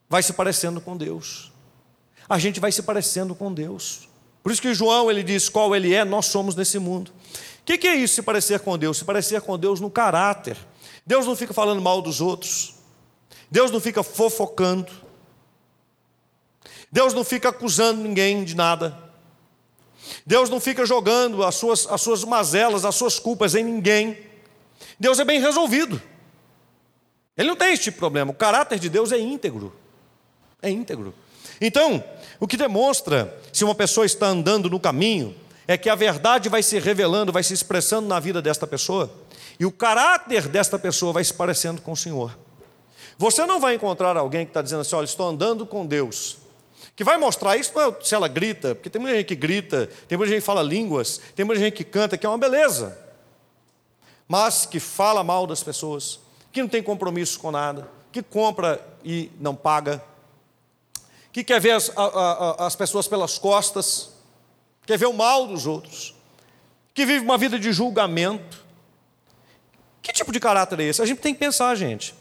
[0.09, 1.51] vai se parecendo com Deus.
[2.29, 4.09] A gente vai se parecendo com Deus.
[4.43, 7.13] Por isso que João ele diz qual ele é, nós somos nesse mundo.
[7.61, 8.99] O que, que é isso, se parecer com Deus?
[8.99, 10.57] Se parecer com Deus no caráter.
[11.07, 12.75] Deus não fica falando mal dos outros.
[13.51, 14.91] Deus não fica fofocando.
[16.91, 19.11] Deus não fica acusando ninguém de nada.
[20.27, 24.19] Deus não fica jogando as suas, as suas mazelas, as suas culpas em ninguém.
[24.99, 26.01] Deus é bem resolvido.
[27.37, 28.31] Ele não tem esse tipo problema.
[28.31, 29.75] O caráter de Deus é íntegro.
[30.61, 31.15] É íntegro.
[31.61, 32.03] Então,
[32.39, 35.35] o que demonstra se uma pessoa está andando no caminho
[35.71, 39.09] é que a verdade vai se revelando, vai se expressando na vida desta pessoa,
[39.57, 42.37] e o caráter desta pessoa vai se parecendo com o Senhor.
[43.17, 46.39] Você não vai encontrar alguém que está dizendo assim: olha, estou andando com Deus.
[46.97, 49.89] Que vai mostrar isso não é se ela grita, porque tem muita gente que grita,
[50.09, 52.99] tem muita gente que fala línguas, tem muita gente que canta, que é uma beleza.
[54.27, 56.19] Mas que fala mal das pessoas,
[56.51, 60.03] que não tem compromisso com nada, que compra e não paga,
[61.33, 64.19] que quer ver as, a, a, as pessoas pelas costas,
[64.91, 66.13] quer ver o mal dos outros,
[66.93, 68.65] que vive uma vida de julgamento.
[70.03, 71.01] Que tipo de caráter é esse?
[71.01, 72.13] A gente tem que pensar, gente.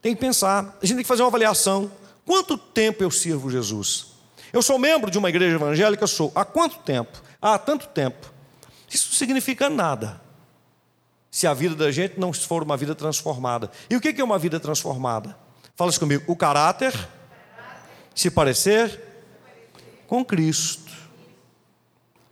[0.00, 0.76] Tem que pensar.
[0.82, 1.92] A gente tem que fazer uma avaliação.
[2.26, 4.06] Quanto tempo eu sirvo Jesus?
[4.52, 6.32] Eu sou membro de uma igreja evangélica, sou.
[6.34, 7.22] Há quanto tempo?
[7.40, 8.32] Há tanto tempo.
[8.90, 10.20] Isso não significa nada.
[11.30, 13.70] Se a vida da gente não for uma vida transformada.
[13.88, 15.36] E o que é uma vida transformada?
[15.76, 16.24] Fala comigo.
[16.26, 16.92] O caráter
[18.12, 19.00] se parecer
[20.08, 20.81] com Cristo.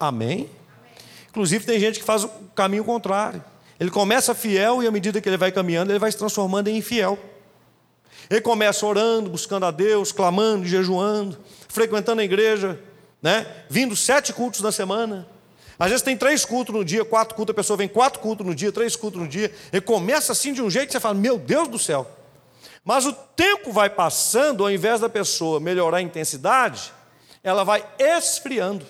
[0.01, 0.49] Amém?
[1.29, 3.45] Inclusive, tem gente que faz o caminho contrário.
[3.79, 6.79] Ele começa fiel e, à medida que ele vai caminhando, ele vai se transformando em
[6.79, 7.19] infiel.
[8.29, 12.81] Ele começa orando, buscando a Deus, clamando, jejuando, frequentando a igreja,
[13.23, 13.47] né?
[13.69, 15.27] vindo sete cultos na semana.
[15.79, 18.55] Às vezes tem três cultos no dia, quatro cultos, a pessoa vem quatro cultos no
[18.55, 19.53] dia, três cultos no dia.
[19.73, 22.07] Ele começa assim de um jeito que você fala: Meu Deus do céu,
[22.85, 26.93] mas o tempo vai passando, ao invés da pessoa melhorar a intensidade,
[27.43, 28.85] ela vai esfriando.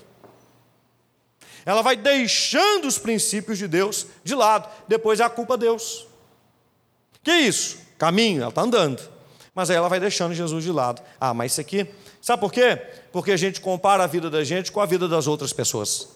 [1.70, 4.68] Ela vai deixando os princípios de Deus de lado.
[4.88, 6.04] Depois é a culpa de Deus.
[7.22, 7.78] Que isso?
[7.96, 9.00] Caminho, ela está andando.
[9.54, 11.00] Mas aí ela vai deixando Jesus de lado.
[11.20, 11.88] Ah, mas isso aqui.
[12.20, 12.74] Sabe por quê?
[13.12, 16.08] Porque a gente compara a vida da gente com a vida das outras pessoas.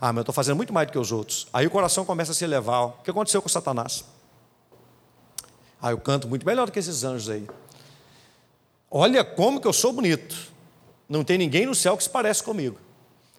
[0.00, 1.48] Ah, mas eu estou fazendo muito mais do que os outros.
[1.52, 2.86] Aí o coração começa a se elevar.
[2.86, 4.06] O que aconteceu com Satanás?
[5.82, 7.46] Ah, eu canto muito melhor do que esses anjos aí.
[8.90, 10.34] Olha como que eu sou bonito.
[11.06, 12.78] Não tem ninguém no céu que se parece comigo.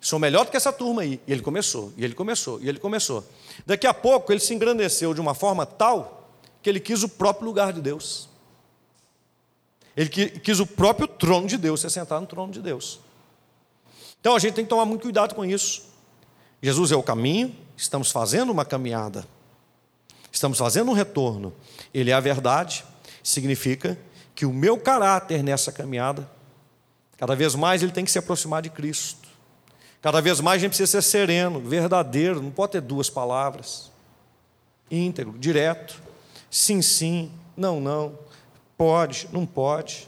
[0.06, 1.20] Sou melhor do que essa turma aí.
[1.26, 3.28] E ele começou, e ele começou, e ele começou.
[3.66, 6.30] Daqui a pouco ele se engrandeceu de uma forma tal
[6.62, 8.30] que ele quis o próprio lugar de Deus.
[9.98, 13.00] Ele quis o próprio trono de Deus, se sentar no trono de Deus.
[14.22, 15.86] Então a gente tem que tomar muito cuidado com isso.
[16.62, 19.28] Jesus é o caminho, estamos fazendo uma caminhada.
[20.32, 21.52] Estamos fazendo um retorno.
[21.92, 22.86] Ele é a verdade,
[23.24, 23.98] significa
[24.36, 26.30] que o meu caráter nessa caminhada,
[27.18, 29.25] cada vez mais ele tem que se aproximar de Cristo.
[30.06, 33.92] Cada vez mais a gente precisa ser sereno, verdadeiro, não pode ter duas palavras.
[34.92, 36.00] Íntegro, direto.
[36.48, 38.16] Sim, sim, não, não.
[38.78, 40.08] Pode, não pode.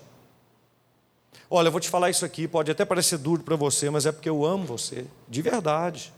[1.49, 4.11] Olha, eu vou te falar isso aqui, pode até parecer duro para você, mas é
[4.11, 6.13] porque eu amo você, de verdade.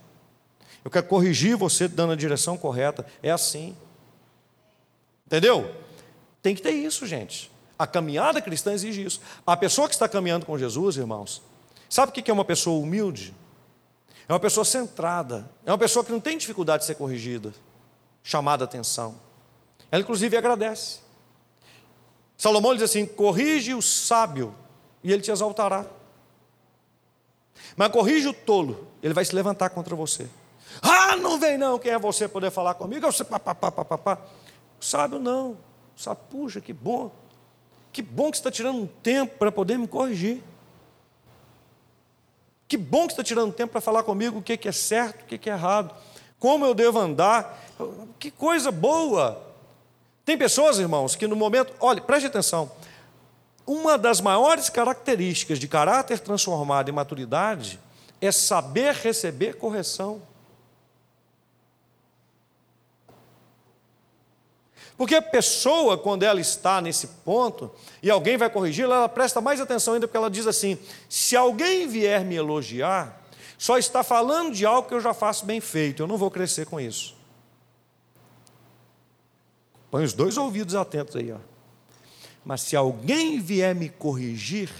[0.84, 3.06] Eu quero corrigir você dando a direção correta.
[3.22, 3.74] É assim.
[5.26, 5.74] Entendeu?
[6.42, 7.50] Tem que ter isso, gente.
[7.78, 9.22] A caminhada cristã exige isso.
[9.46, 11.40] A pessoa que está caminhando com Jesus, irmãos,
[11.88, 13.39] sabe o que é uma pessoa humilde?
[14.30, 15.50] É uma pessoa centrada.
[15.66, 17.52] É uma pessoa que não tem dificuldade de ser corrigida,
[18.22, 19.16] chamada atenção.
[19.90, 21.00] Ela, inclusive, agradece.
[22.38, 24.54] Salomão diz assim: corrige o sábio
[25.02, 25.84] e ele te exaltará.
[27.76, 30.28] Mas corrige o tolo, ele vai se levantar contra você.
[30.80, 33.04] Ah, não vem não, quem é você poder falar comigo?
[33.04, 34.18] Eu sei, pá, pá, pá, pá, pá.
[34.80, 35.56] Sábio não.
[35.96, 37.10] Sabe, puxa, que bom.
[37.92, 40.40] Que bom que você está tirando um tempo para poder me corrigir.
[42.70, 45.24] Que bom que você está tirando tempo para falar comigo o que é certo, o
[45.26, 45.92] que é errado.
[46.38, 47.60] Como eu devo andar.
[48.16, 49.42] Que coisa boa.
[50.24, 51.72] Tem pessoas, irmãos, que no momento.
[51.80, 52.70] Olha, preste atenção.
[53.66, 57.80] Uma das maiores características de caráter transformado em maturidade
[58.20, 60.22] é saber receber correção.
[65.00, 67.70] Porque a pessoa, quando ela está nesse ponto,
[68.02, 70.76] e alguém vai corrigir, ela presta mais atenção ainda, porque ela diz assim:
[71.08, 73.18] se alguém vier me elogiar,
[73.56, 76.66] só está falando de algo que eu já faço bem feito, eu não vou crescer
[76.66, 77.16] com isso.
[79.90, 81.38] Põe os dois ouvidos atentos aí, ó.
[82.44, 84.70] Mas se alguém vier me corrigir,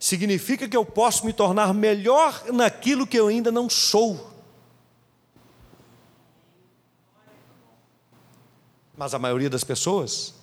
[0.00, 4.39] significa que eu posso me tornar melhor naquilo que eu ainda não sou.
[9.00, 10.34] Mas a maioria das pessoas,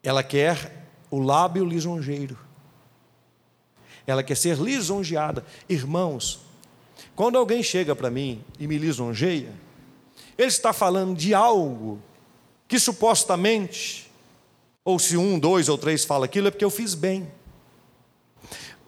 [0.00, 2.38] ela quer o lábio lisonjeiro.
[4.06, 5.44] Ela quer ser lisonjeada.
[5.68, 6.38] Irmãos,
[7.16, 9.52] quando alguém chega para mim e me lisonjeia,
[10.38, 12.00] ele está falando de algo
[12.68, 14.08] que supostamente,
[14.84, 17.28] ou se um, dois ou três fala aquilo, é porque eu fiz bem.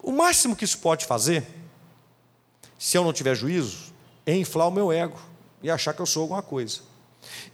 [0.01, 1.45] O máximo que isso pode fazer,
[2.79, 3.91] se eu não tiver juízo,
[4.25, 5.19] é inflar o meu ego
[5.61, 6.89] e achar que eu sou alguma coisa.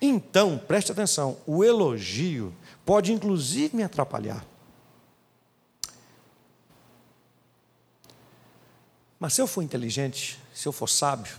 [0.02, 2.54] Então, preste atenção: o elogio
[2.86, 4.46] pode inclusive me atrapalhar.
[9.20, 11.36] Mas se eu for inteligente, se eu for sábio,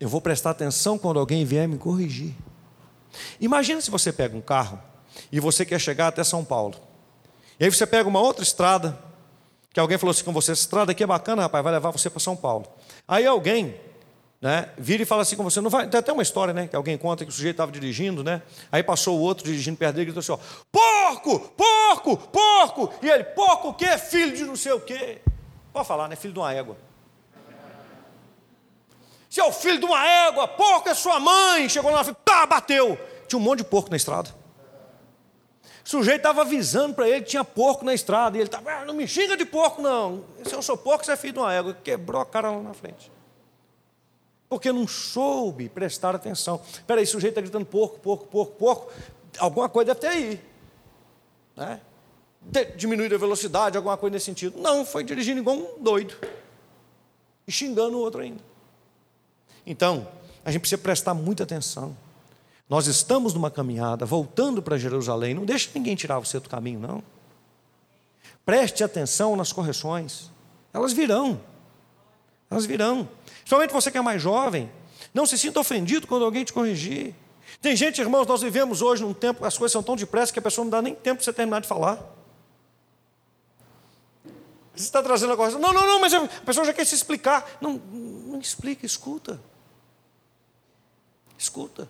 [0.00, 2.34] eu vou prestar atenção quando alguém vier me corrigir.
[3.40, 4.80] Imagina se você pega um carro
[5.30, 6.74] e você quer chegar até São Paulo.
[7.60, 8.98] E aí você pega uma outra estrada,
[9.72, 12.10] que alguém falou assim com você: essa estrada aqui é bacana, rapaz, vai levar você
[12.10, 12.66] para São Paulo.
[13.06, 13.74] Aí alguém
[14.42, 16.74] né, vira e fala assim com você, não vai, tem até uma história, né, que
[16.74, 20.10] alguém conta que o sujeito estava dirigindo, né, aí passou o outro dirigindo perto dele
[20.10, 24.56] e gritou assim, ó, porco, porco, porco, e ele, porco o quê, filho de não
[24.56, 25.20] sei o quê,
[25.72, 26.76] pode falar, né, filho de uma égua,
[29.30, 32.98] se é o filho de uma égua, porco é sua mãe, chegou lá pá, bateu,
[33.28, 34.28] tinha um monte de porco na estrada,
[35.86, 38.84] o sujeito estava avisando para ele que tinha porco na estrada, e ele estava, ah,
[38.84, 41.54] não me xinga de porco não, se eu sou porco, você é filho de uma
[41.54, 43.08] égua, quebrou a cara lá na frente,
[44.52, 46.60] porque não soube prestar atenção.
[46.70, 48.92] Espera aí, o sujeito está gritando porco, porco, porco, porco.
[49.38, 50.40] Alguma coisa deve ter aí.
[51.56, 51.80] Né?
[52.76, 54.60] Diminuir a velocidade, alguma coisa nesse sentido.
[54.60, 56.14] Não, foi dirigindo igual um doido.
[57.48, 58.42] E xingando o outro ainda.
[59.64, 60.06] Então,
[60.44, 61.96] a gente precisa prestar muita atenção.
[62.68, 65.32] Nós estamos numa caminhada, voltando para Jerusalém.
[65.32, 67.02] Não deixe ninguém tirar você do caminho, não.
[68.44, 70.30] Preste atenção nas correções.
[70.74, 71.40] Elas virão.
[72.50, 73.08] Elas virão.
[73.42, 74.70] Principalmente você que é mais jovem,
[75.12, 77.14] não se sinta ofendido quando alguém te corrigir.
[77.60, 80.42] Tem gente, irmãos, nós vivemos hoje num tempo, as coisas são tão depressa que a
[80.42, 81.98] pessoa não dá nem tempo para você terminar de falar.
[84.74, 85.60] Você está trazendo a correção.
[85.60, 87.58] Não, não, não, mas a pessoa já quer se explicar.
[87.60, 89.38] Não, não explica, escuta.
[91.36, 91.88] Escuta.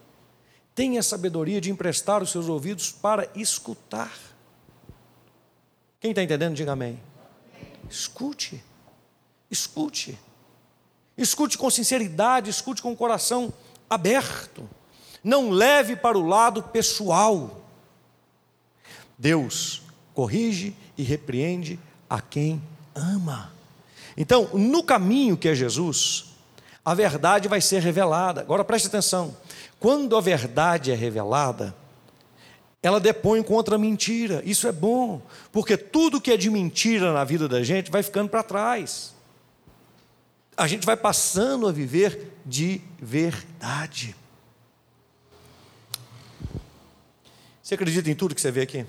[0.74, 4.12] Tenha a sabedoria de emprestar os seus ouvidos para escutar.
[6.00, 7.00] Quem está entendendo, diga amém.
[7.88, 8.62] Escute.
[9.50, 10.18] Escute.
[11.16, 13.53] Escute com sinceridade, escute com o coração
[13.88, 14.68] aberto.
[15.22, 17.62] Não leve para o lado pessoal.
[19.18, 19.83] Deus
[20.14, 22.62] corrige e repreende a quem
[22.94, 23.53] ama.
[24.16, 26.27] Então, no caminho que é Jesus,
[26.85, 28.40] a verdade vai ser revelada.
[28.40, 29.37] Agora preste atenção:
[29.79, 31.75] quando a verdade é revelada,
[32.83, 34.42] ela depõe contra a mentira.
[34.44, 35.22] Isso é bom,
[35.53, 39.12] porque tudo que é de mentira na vida da gente vai ficando para trás
[40.56, 44.14] a gente vai passando a viver de verdade.
[47.62, 48.84] Você acredita em tudo que você vê aqui?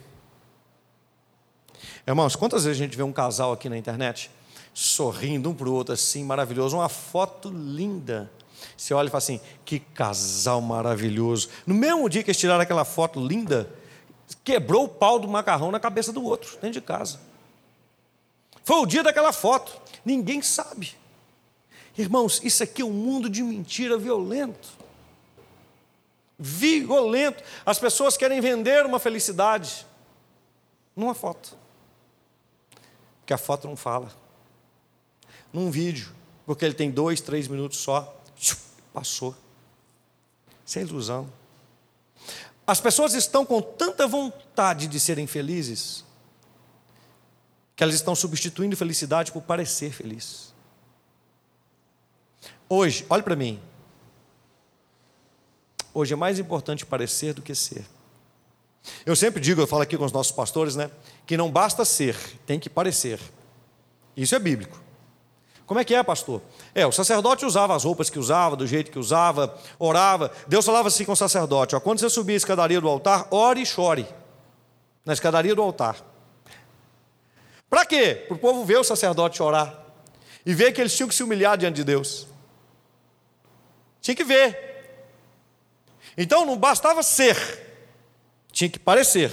[2.05, 4.29] Irmãos, quantas vezes a gente vê um casal aqui na internet
[4.73, 8.29] sorrindo um para o outro assim, maravilhoso, uma foto linda.
[8.75, 11.49] Você olha e fala assim: que casal maravilhoso.
[11.65, 13.69] No mesmo dia que eles tiraram aquela foto linda,
[14.43, 17.19] quebrou o pau do macarrão na cabeça do outro, dentro de casa.
[18.63, 20.95] Foi o dia daquela foto, ninguém sabe.
[21.97, 24.69] Irmãos, isso aqui é um mundo de mentira violento.
[26.37, 27.43] Violento.
[27.65, 29.85] As pessoas querem vender uma felicidade
[30.95, 31.55] numa foto.
[33.25, 34.11] Que a foto não fala.
[35.51, 36.11] Num vídeo,
[36.45, 38.21] porque ele tem dois, três minutos só.
[38.91, 39.35] Passou.
[40.65, 41.31] Isso é ilusão.
[42.65, 46.03] As pessoas estão com tanta vontade de serem felizes
[47.75, 50.52] que elas estão substituindo felicidade por parecer feliz.
[52.75, 53.59] Hoje, olhe para mim.
[55.93, 57.85] Hoje é mais importante parecer do que ser.
[59.05, 60.89] Eu sempre digo, eu falo aqui com os nossos pastores, né?
[61.27, 62.17] Que não basta ser,
[62.47, 63.19] tem que parecer.
[64.17, 64.81] Isso é bíblico.
[65.67, 66.41] Como é que é, pastor?
[66.73, 70.31] É, o sacerdote usava as roupas que usava, do jeito que usava, orava.
[70.47, 73.61] Deus falava assim com o sacerdote: ó, quando você subir a escadaria do altar, ore
[73.61, 74.07] e chore.
[75.05, 75.97] Na escadaria do altar.
[77.69, 78.25] Para quê?
[78.27, 79.79] Para o povo ver o sacerdote orar.
[80.43, 82.32] E ver que eles tinham que se humilhar diante de Deus.
[84.03, 84.59] Tinha que ver.
[86.17, 87.35] Então não bastava ser,
[88.51, 89.31] tinha que parecer.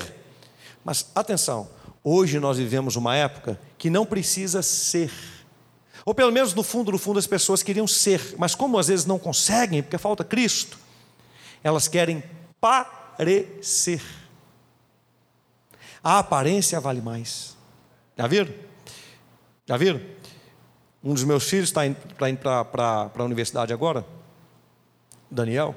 [0.83, 1.69] Mas atenção,
[2.03, 5.13] hoje nós vivemos uma época que não precisa ser.
[6.07, 9.05] Ou pelo menos no fundo, no fundo, as pessoas queriam ser, mas como às vezes
[9.05, 10.79] não conseguem, porque falta Cristo,
[11.63, 12.23] elas querem
[12.61, 14.01] parecer.
[16.03, 17.57] A aparência vale mais.
[18.17, 18.55] Já viram?
[19.67, 20.01] Já viram?
[21.03, 21.99] Um dos meus filhos está indo
[22.41, 24.07] para a universidade agora,
[25.31, 25.75] Daniel.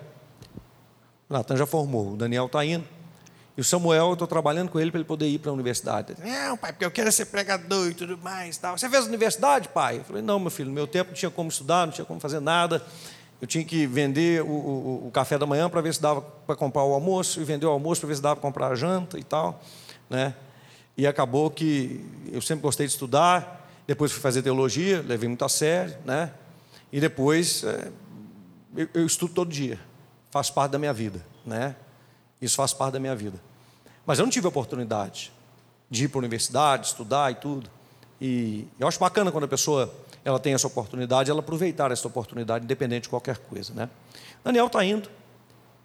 [1.30, 2.86] Natan já formou, o Daniel está indo.
[3.56, 6.16] E o Samuel, eu estou trabalhando com ele para ele poder ir para a universidade.
[6.20, 8.58] Não, pai, porque eu quero ser pregador e tudo mais.
[8.58, 8.76] Tal.
[8.76, 9.98] Você fez universidade, pai?
[9.98, 12.20] Eu falei, não, meu filho, no meu tempo não tinha como estudar, não tinha como
[12.20, 12.84] fazer nada.
[13.40, 16.56] Eu tinha que vender o, o, o café da manhã para ver se dava para
[16.56, 19.20] comprar o almoço, e vender o almoço para ver se dava para comprar a janta
[19.20, 19.62] e tal.
[20.10, 20.34] Né?
[20.98, 25.50] E acabou que eu sempre gostei de estudar, depois fui fazer teologia, levei muito a
[25.50, 26.32] sério, né?
[26.92, 27.92] E depois é,
[28.76, 29.80] eu, eu estudo todo dia,
[30.32, 31.76] faz parte da minha vida, né?
[32.42, 33.40] Isso faz parte da minha vida.
[34.06, 35.32] Mas eu não tive a oportunidade
[35.90, 37.70] de ir para a universidade, estudar e tudo.
[38.20, 39.94] E eu acho bacana quando a pessoa
[40.26, 43.74] ela tem essa oportunidade, ela aproveitar essa oportunidade, independente de qualquer coisa.
[43.74, 43.90] Né?
[44.44, 45.10] Daniel está indo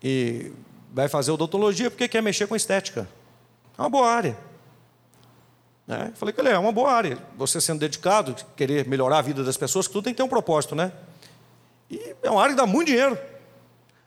[0.03, 0.53] e
[0.93, 3.09] vai fazer odontologia porque quer mexer com estética.
[3.77, 4.37] É uma boa área.
[5.87, 6.13] Né?
[6.15, 7.19] Falei que ele é uma boa área.
[7.37, 10.29] Você sendo dedicado, querer melhorar a vida das pessoas, que tudo tem que ter um
[10.29, 10.93] propósito, né?
[11.91, 13.19] E é uma área que dá muito dinheiro.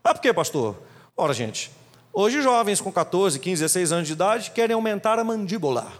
[0.04, 0.82] Ah, por quê, pastor?
[1.16, 1.72] Ora, gente,
[2.14, 5.92] Hoje, jovens com 14, 15, 16 anos de idade querem aumentar a mandíbula.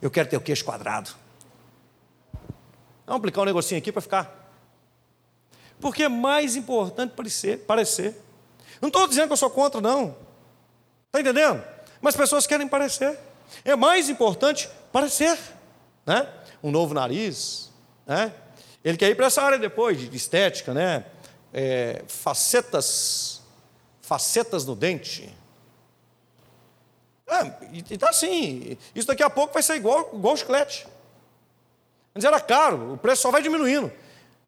[0.00, 1.10] Eu quero ter o queixo quadrado.
[3.06, 4.52] Vamos aplicar um negocinho aqui para ficar.
[5.78, 7.58] Porque é mais importante parecer.
[7.66, 8.18] parecer.
[8.80, 10.16] Não estou dizendo que eu sou contra, não.
[11.06, 11.62] Está entendendo?
[12.00, 13.18] Mas as pessoas querem parecer.
[13.64, 15.38] É mais importante parecer.
[16.06, 16.26] Né?
[16.62, 17.70] Um novo nariz.
[18.06, 18.32] Né?
[18.86, 21.04] Ele quer ir para essa área depois, de estética, né?
[21.52, 23.42] É, facetas
[24.00, 25.28] facetas no dente.
[27.26, 28.78] É, e está assim.
[28.94, 30.86] Isso daqui a pouco vai ser igual, igual o chiclete.
[32.14, 33.90] Antes era caro, o preço só vai diminuindo.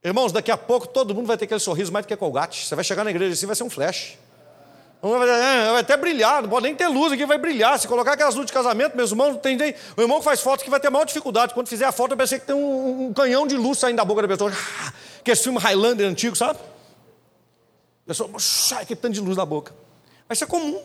[0.05, 2.65] Irmãos, daqui a pouco todo mundo vai ter aquele sorriso mais do que colgate.
[2.65, 4.17] Você vai chegar na igreja assim, vai ser um flash.
[5.01, 7.79] Vai, é, vai até brilhar, não pode nem ter luz aqui, vai brilhar.
[7.79, 10.65] Se colocar aquelas luzes de casamento, meus irmãos, tem, tem, o irmão que faz foto
[10.65, 11.55] que vai ter maior dificuldade.
[11.55, 14.05] Quando fizer a foto, vai ser que tem um, um, canhão de luz saindo da
[14.05, 14.53] boca da pessoa.
[15.23, 16.59] Que esse filme Highlander antigo, sabe?
[18.05, 18.31] A pessoa,
[18.87, 19.75] que tanto de luz na boca.
[20.27, 20.81] Vai ser comum.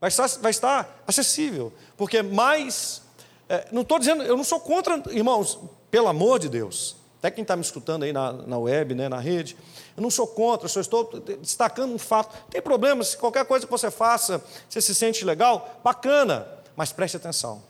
[0.00, 1.72] Vai estar, vai estar acessível.
[1.96, 3.02] Porque mais.
[3.48, 5.58] É, não estou dizendo, eu não sou contra, irmãos,
[5.90, 6.96] pelo amor de Deus.
[7.18, 9.56] Até quem está me escutando aí na, na web, né, na rede,
[9.98, 12.32] eu não sou contra, eu só estou destacando um fato.
[12.48, 16.46] Tem problema, se qualquer coisa que você faça, você se sente legal, bacana,
[16.76, 17.60] mas preste atenção.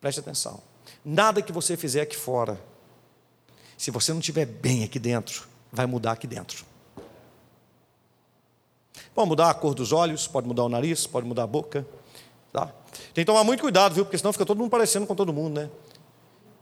[0.00, 0.58] Preste atenção.
[1.04, 2.58] Nada que você fizer aqui fora,
[3.76, 6.64] se você não estiver bem aqui dentro, vai mudar aqui dentro.
[9.14, 11.86] Pode mudar a cor dos olhos, pode mudar o nariz, pode mudar a boca.
[12.50, 12.72] Tá?
[13.12, 14.06] Tem que tomar muito cuidado, viu?
[14.06, 15.70] Porque senão fica todo mundo parecendo com todo mundo, né?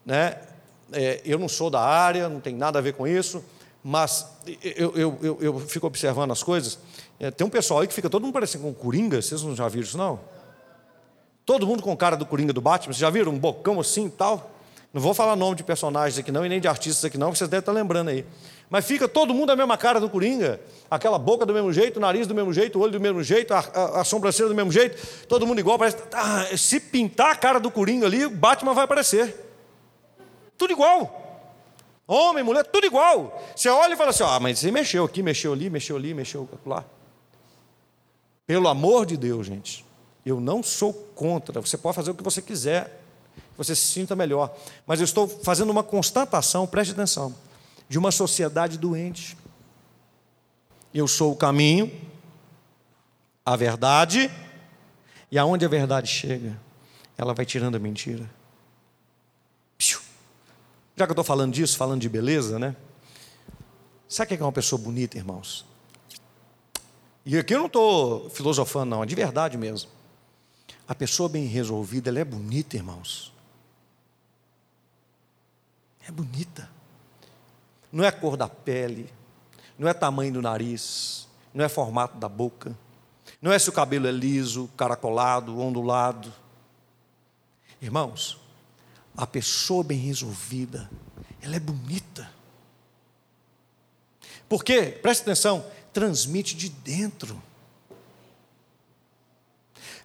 [0.05, 0.43] né?
[0.93, 3.45] É, eu não sou da área, não tem nada a ver com isso,
[3.89, 4.26] mas
[4.64, 6.76] eu, eu, eu, eu fico observando as coisas.
[7.20, 9.68] É, tem um pessoal aí que fica todo mundo parecendo com Coringa, vocês não já
[9.68, 10.18] viram isso, não?
[11.45, 13.30] Todo mundo com cara do Coringa do Batman, vocês já viram?
[13.30, 14.51] Um bocão assim e tal.
[14.93, 17.49] Não vou falar nome de personagens aqui não, e nem de artistas aqui não, vocês
[17.49, 18.26] devem estar lembrando aí.
[18.68, 20.61] Mas fica todo mundo a mesma cara do Coringa.
[20.91, 23.55] Aquela boca do mesmo jeito, o nariz do mesmo jeito, o olho do mesmo jeito,
[23.55, 25.78] a, a, a sobrancelha do mesmo jeito, todo mundo igual.
[25.78, 29.32] Parece, ah, se pintar a cara do Coringa ali, o Batman vai aparecer.
[30.59, 31.26] Tudo igual.
[32.07, 33.42] Homem, mulher, tudo igual.
[33.54, 36.48] Você olha e fala assim: ah, mas você mexeu aqui, mexeu ali, mexeu ali, mexeu
[36.64, 36.84] lá.
[38.46, 39.84] Pelo amor de Deus, gente,
[40.24, 41.61] eu não sou contra.
[41.61, 43.02] Você pode fazer o que você quiser,
[43.57, 44.54] você se sinta melhor.
[44.86, 47.34] Mas eu estou fazendo uma constatação, preste atenção
[47.88, 49.36] de uma sociedade doente.
[50.94, 51.92] Eu sou o caminho,
[53.44, 54.30] a verdade,
[55.30, 56.59] e aonde a verdade chega,
[57.18, 58.28] ela vai tirando a mentira.
[60.97, 62.74] Já que eu estou falando disso, falando de beleza, né?
[64.09, 65.66] Sabe o que é uma pessoa bonita, irmãos?
[67.24, 69.90] E aqui eu não estou filosofando, não, é de verdade mesmo.
[70.88, 73.32] A pessoa bem resolvida, ela é bonita, irmãos.
[76.09, 76.76] É bonita
[77.97, 79.11] não é a cor da pele,
[79.78, 82.76] não é tamanho do nariz, não é formato da boca,
[83.40, 86.30] não é se o cabelo é liso, caracolado, ondulado.
[87.80, 88.38] Irmãos,
[89.17, 90.91] a pessoa bem resolvida,
[91.41, 92.31] ela é bonita.
[94.49, 97.43] Porque, preste atenção, transmite de dentro.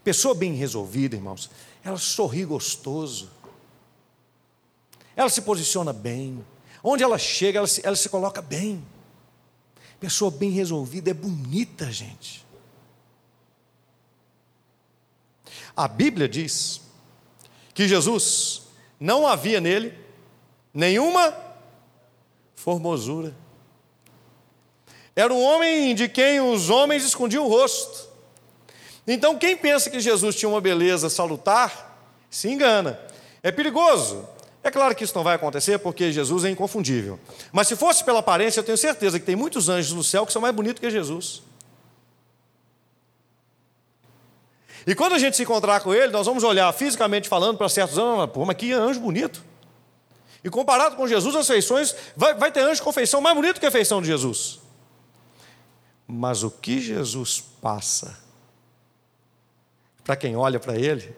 [0.03, 1.49] Pessoa bem resolvida, irmãos,
[1.83, 3.29] ela sorri gostoso,
[5.15, 6.43] ela se posiciona bem,
[6.83, 8.83] Onde ela chega, ela se, ela se coloca bem.
[9.99, 12.45] Pessoa bem resolvida é bonita, gente.
[15.75, 16.81] A Bíblia diz
[17.73, 18.63] que Jesus
[19.01, 19.93] não havia nele
[20.71, 21.35] nenhuma
[22.55, 23.35] formosura.
[25.15, 28.09] Era um homem de quem os homens escondiam o rosto.
[29.07, 31.99] Então, quem pensa que Jesus tinha uma beleza salutar,
[32.29, 32.99] se engana.
[33.41, 34.29] É perigoso.
[34.63, 37.19] É claro que isso não vai acontecer porque Jesus é inconfundível.
[37.51, 40.31] Mas se fosse pela aparência, eu tenho certeza que tem muitos anjos no céu que
[40.31, 41.41] são mais bonitos que Jesus.
[44.85, 47.97] E quando a gente se encontrar com ele, nós vamos olhar fisicamente falando para certos
[47.97, 49.43] anjos, pô, mas que anjo bonito.
[50.43, 53.65] E comparado com Jesus, as feições, vai, vai ter anjo com feição mais bonito que
[53.65, 54.59] a feição de Jesus.
[56.07, 58.17] Mas o que Jesus passa,
[60.03, 61.15] para quem olha para ele,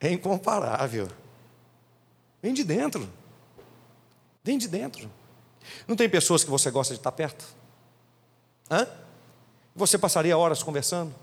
[0.00, 1.08] é incomparável.
[2.42, 3.08] Vem de dentro.
[4.42, 5.10] Vem de dentro.
[5.86, 7.44] Não tem pessoas que você gosta de estar perto?
[8.70, 8.86] Hã?
[9.76, 11.14] Você passaria horas conversando,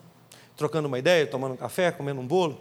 [0.56, 2.60] trocando uma ideia, tomando um café, comendo um bolo.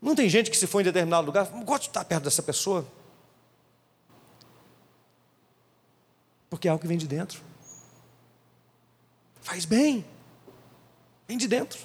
[0.00, 2.86] Não tem gente que se for em determinado lugar, gosta de estar perto dessa pessoa.
[6.48, 7.40] Porque é algo que vem de dentro.
[9.40, 10.04] Faz bem.
[11.26, 11.78] Vem de dentro.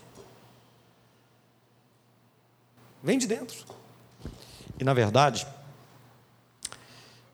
[3.04, 3.66] Vem de dentro.
[4.80, 5.48] E na verdade,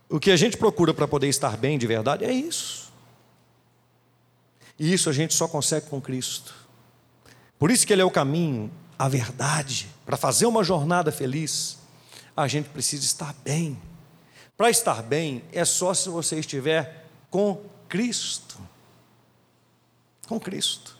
[0.10, 2.92] o que a gente procura para poder estar bem de verdade é isso.
[4.80, 6.67] E isso a gente só consegue com Cristo.
[7.60, 9.88] Por isso que Ele é o caminho, a verdade.
[10.06, 11.78] Para fazer uma jornada feliz,
[12.36, 13.80] a gente precisa estar bem.
[14.56, 18.58] Para estar bem, é só se você estiver com Cristo.
[20.28, 20.98] Com Cristo.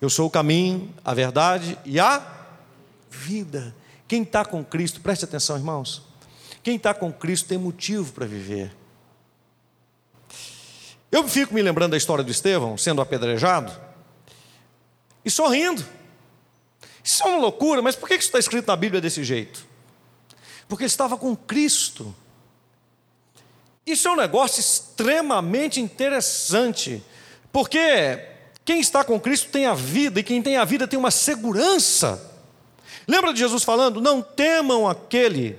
[0.00, 2.22] Eu sou o caminho, a verdade e a
[3.10, 3.74] vida.
[4.06, 6.02] Quem está com Cristo, preste atenção, irmãos.
[6.62, 8.74] Quem está com Cristo tem motivo para viver.
[11.10, 13.72] Eu fico me lembrando da história do Estevão sendo apedrejado
[15.24, 15.84] e sorrindo.
[17.02, 19.66] Isso é uma loucura, mas por que isso está escrito na Bíblia desse jeito?
[20.68, 22.14] Porque ele estava com Cristo.
[23.86, 27.04] Isso é um negócio extremamente interessante,
[27.52, 27.78] porque
[28.64, 32.32] quem está com Cristo tem a vida, e quem tem a vida tem uma segurança.
[33.06, 35.58] Lembra de Jesus falando: "Não temam aquele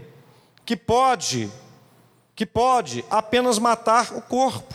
[0.66, 1.51] que pode
[2.36, 4.74] que pode apenas matar o corpo".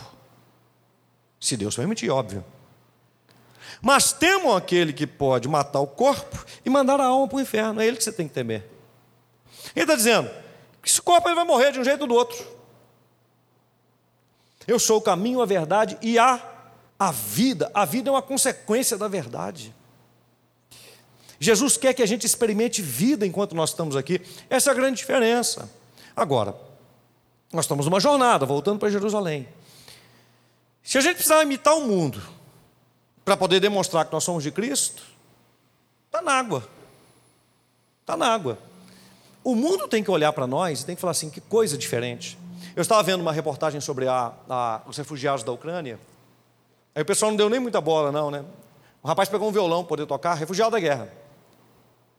[1.39, 2.45] Se Deus permitir, óbvio.
[3.81, 7.81] Mas temam aquele que pode matar o corpo e mandar a alma para o inferno.
[7.81, 8.63] É ele que você tem que temer.
[9.75, 10.29] Ele está dizendo
[10.83, 12.45] esse corpo ele vai morrer de um jeito ou do outro.
[14.67, 16.41] Eu sou o caminho, a verdade e a,
[16.97, 17.69] a vida.
[17.73, 19.73] A vida é uma consequência da verdade.
[21.39, 24.21] Jesus quer que a gente experimente vida enquanto nós estamos aqui.
[24.49, 25.69] Essa é a grande diferença.
[26.15, 26.55] Agora,
[27.51, 29.47] nós estamos numa jornada, voltando para Jerusalém.
[30.83, 32.21] Se a gente precisar imitar o mundo
[33.23, 35.03] para poder demonstrar que nós somos de Cristo,
[36.07, 36.67] está na água.
[38.01, 38.57] Está na água.
[39.43, 42.37] O mundo tem que olhar para nós e tem que falar assim: que coisa diferente.
[42.75, 45.99] Eu estava vendo uma reportagem sobre a, a, os refugiados da Ucrânia.
[46.93, 48.43] Aí o pessoal não deu nem muita bola, não, né?
[49.01, 51.21] O rapaz pegou um violão para poder tocar, refugiado da guerra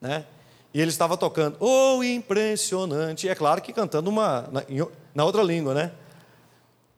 [0.03, 0.27] né?
[0.75, 3.29] E ele estava tocando, oh, impressionante.
[3.29, 4.65] É claro que cantando uma, na,
[5.15, 5.93] na, outra língua, né?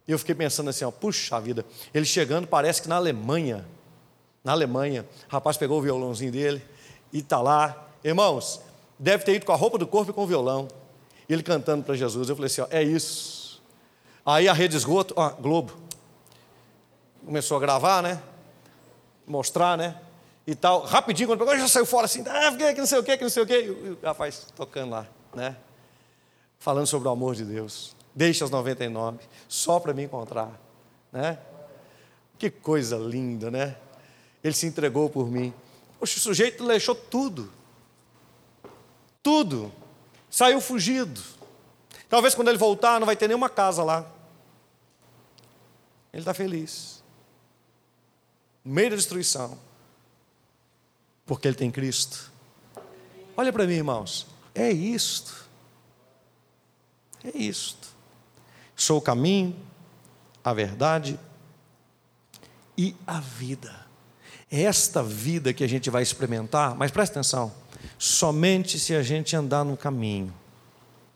[0.09, 3.65] E eu fiquei pensando assim, ó, puxa vida, ele chegando, parece que na Alemanha,
[4.45, 6.63] na Alemanha, o rapaz pegou o violãozinho dele
[7.13, 7.89] e está lá.
[8.05, 8.61] Irmãos,
[8.99, 10.69] deve ter ido com a roupa do corpo e com o violão.
[11.29, 12.29] Ele cantando para Jesus.
[12.29, 13.63] Eu falei assim, ó, é isso.
[14.25, 15.73] Aí a rede esgoto, ó, Globo,
[17.25, 18.23] começou a gravar, né?
[19.27, 19.97] Mostrar, né?
[20.47, 20.83] e tal.
[20.83, 23.31] Rapidinho, quando pegou, já saiu fora assim, ah, que não sei o que, que não
[23.31, 23.55] sei o que.
[23.55, 25.57] E o rapaz tocando lá, né?
[26.59, 27.97] Falando sobre o amor de Deus.
[28.15, 29.19] Deixa as 99,
[29.49, 30.61] só para me encontrar,
[31.13, 31.39] né?
[32.39, 33.77] Que coisa linda, né?
[34.45, 35.53] Ele se entregou por mim.
[35.99, 37.51] Poxa, o sujeito deixou tudo.
[39.23, 39.73] Tudo.
[40.31, 41.21] Saiu fugido.
[42.09, 44.07] Talvez quando ele voltar não vai ter nenhuma casa lá.
[46.13, 47.03] Ele está feliz.
[48.63, 49.59] No meio da destruição
[51.27, 52.31] porque ele tem Cristo.
[53.37, 55.49] Olha para mim, irmãos, é isto.
[57.25, 57.89] É isto.
[58.77, 59.57] Sou o caminho,
[60.43, 61.19] a verdade
[62.77, 63.85] e a vida.
[64.57, 67.53] Esta vida que a gente vai experimentar, mas presta atenção,
[67.99, 70.33] somente se a gente andar no caminho.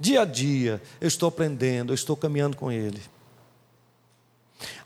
[0.00, 3.00] Dia a dia, eu estou aprendendo, eu estou caminhando com Ele.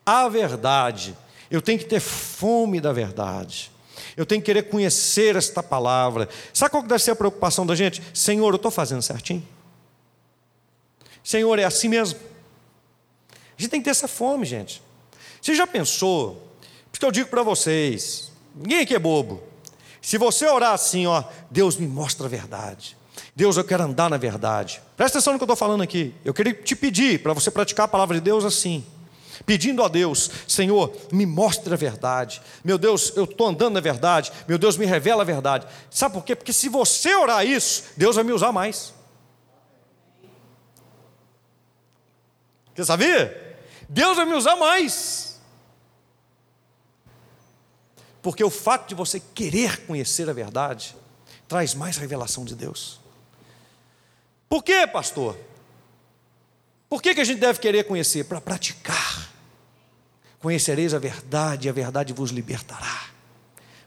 [0.05, 1.16] A verdade,
[1.50, 3.70] eu tenho que ter fome da verdade.
[4.18, 6.28] Eu tenho que querer conhecer esta palavra.
[6.53, 8.03] Sabe qual deve ser a preocupação da gente?
[8.12, 9.48] Senhor, eu estou fazendo certinho?
[11.24, 12.20] Senhor, é assim mesmo?
[13.30, 14.82] A gente tem que ter essa fome, gente.
[15.40, 16.53] Você já pensou?
[16.90, 19.42] Porque eu digo para vocês: ninguém aqui é bobo.
[20.00, 22.96] Se você orar assim, ó, Deus me mostra a verdade.
[23.34, 24.82] Deus, eu quero andar na verdade.
[24.96, 26.14] Presta atenção no que eu estou falando aqui.
[26.24, 28.84] Eu queria te pedir para você praticar a palavra de Deus assim.
[29.46, 32.42] Pedindo a Deus, Senhor, me mostre a verdade.
[32.62, 34.30] Meu Deus, eu estou andando na verdade.
[34.46, 35.66] Meu Deus, me revela a verdade.
[35.90, 36.36] Sabe por quê?
[36.36, 38.92] Porque se você orar isso, Deus vai me usar mais.
[42.74, 43.57] Você sabia?
[43.88, 45.32] Deus vai me usar mais.
[48.22, 50.96] Porque o fato de você querer conhecer a verdade
[51.48, 53.00] traz mais revelação de Deus.
[54.48, 55.36] Por quê, pastor?
[56.88, 58.24] Por que, que a gente deve querer conhecer?
[58.24, 59.28] Para praticar.
[60.38, 63.06] Conhecereis a verdade e a verdade vos libertará.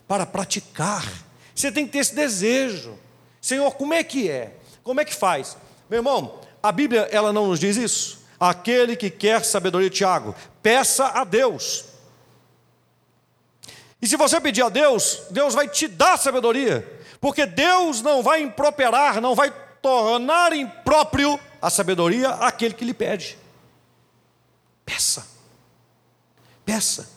[0.07, 1.05] Para praticar.
[1.53, 2.97] Você tem que ter esse desejo.
[3.39, 4.57] Senhor, como é que é?
[4.83, 5.55] Como é que faz?
[5.89, 8.25] Meu irmão, a Bíblia ela não nos diz isso.
[8.39, 11.85] Aquele que quer sabedoria, Tiago, peça a Deus.
[14.01, 16.85] E se você pedir a Deus, Deus vai te dar sabedoria,
[17.19, 23.37] porque Deus não vai improperar, não vai tornar impróprio a sabedoria àquele que lhe pede.
[24.85, 25.25] Peça,
[26.65, 27.15] peça.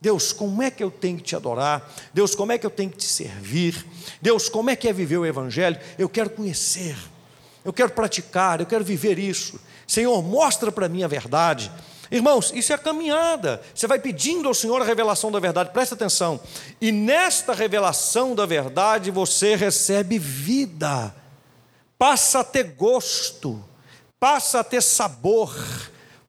[0.00, 1.90] Deus, como é que eu tenho que te adorar?
[2.12, 3.86] Deus, como é que eu tenho que te servir?
[4.20, 5.80] Deus, como é que é viver o Evangelho?
[5.98, 6.94] Eu quero conhecer,
[7.64, 9.58] eu quero praticar, eu quero viver isso.
[9.86, 11.72] Senhor, mostra para mim a verdade.
[12.10, 13.62] Irmãos, isso é a caminhada.
[13.74, 16.40] Você vai pedindo ao Senhor a revelação da verdade, presta atenção.
[16.80, 21.14] E nesta revelação da verdade você recebe vida,
[21.98, 23.62] passa a ter gosto,
[24.20, 25.54] passa a ter sabor,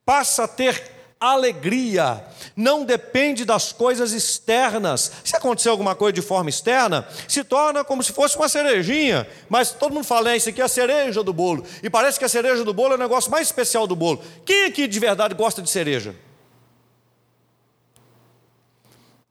[0.05, 0.94] passa a ter
[1.31, 2.23] alegria,
[2.55, 5.11] não depende das coisas externas.
[5.23, 9.71] Se acontecer alguma coisa de forma externa, se torna como se fosse uma cerejinha, mas
[9.71, 12.63] todo mundo fala, isso aqui é a cereja do bolo, e parece que a cereja
[12.63, 14.21] do bolo é o negócio mais especial do bolo.
[14.45, 16.15] Quem aqui de verdade gosta de cereja?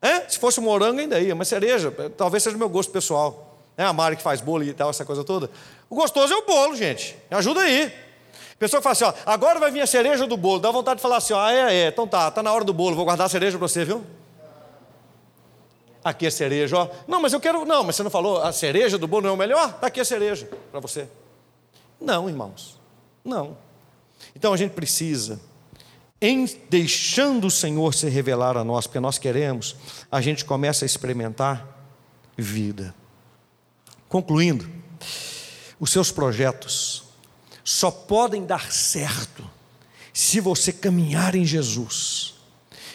[0.01, 0.28] É?
[0.28, 3.59] Se fosse morango ainda ia, mas cereja, talvez seja o meu gosto pessoal.
[3.76, 5.51] É a Mari que faz bolo e tal, essa coisa toda.
[5.90, 7.16] O gostoso é o bolo, gente.
[7.30, 8.03] Ajuda aí.
[8.59, 10.61] Pessoa que fala assim, ó, agora vai vir a cereja do bolo.
[10.61, 12.72] Dá vontade de falar assim, ó, ah, é, é, então tá, tá na hora do
[12.72, 14.05] bolo, vou guardar a cereja para você, viu?
[16.05, 16.88] Aqui é cereja, ó.
[17.09, 17.64] Não, mas eu quero.
[17.64, 19.70] Não, mas você não falou, a cereja do bolo não é o melhor?
[19.70, 21.09] Está aqui a cereja para você.
[21.98, 22.78] Não, irmãos.
[23.24, 23.57] Não.
[24.36, 25.40] Então a gente precisa,
[26.20, 29.76] em deixando o Senhor se revelar a nós, porque nós queremos,
[30.12, 31.66] a gente começa a experimentar
[32.36, 32.94] vida.
[34.09, 34.70] Concluindo,
[35.80, 37.03] os seus projetos
[37.65, 39.49] só podem dar certo
[40.12, 42.35] se você caminhar em Jesus.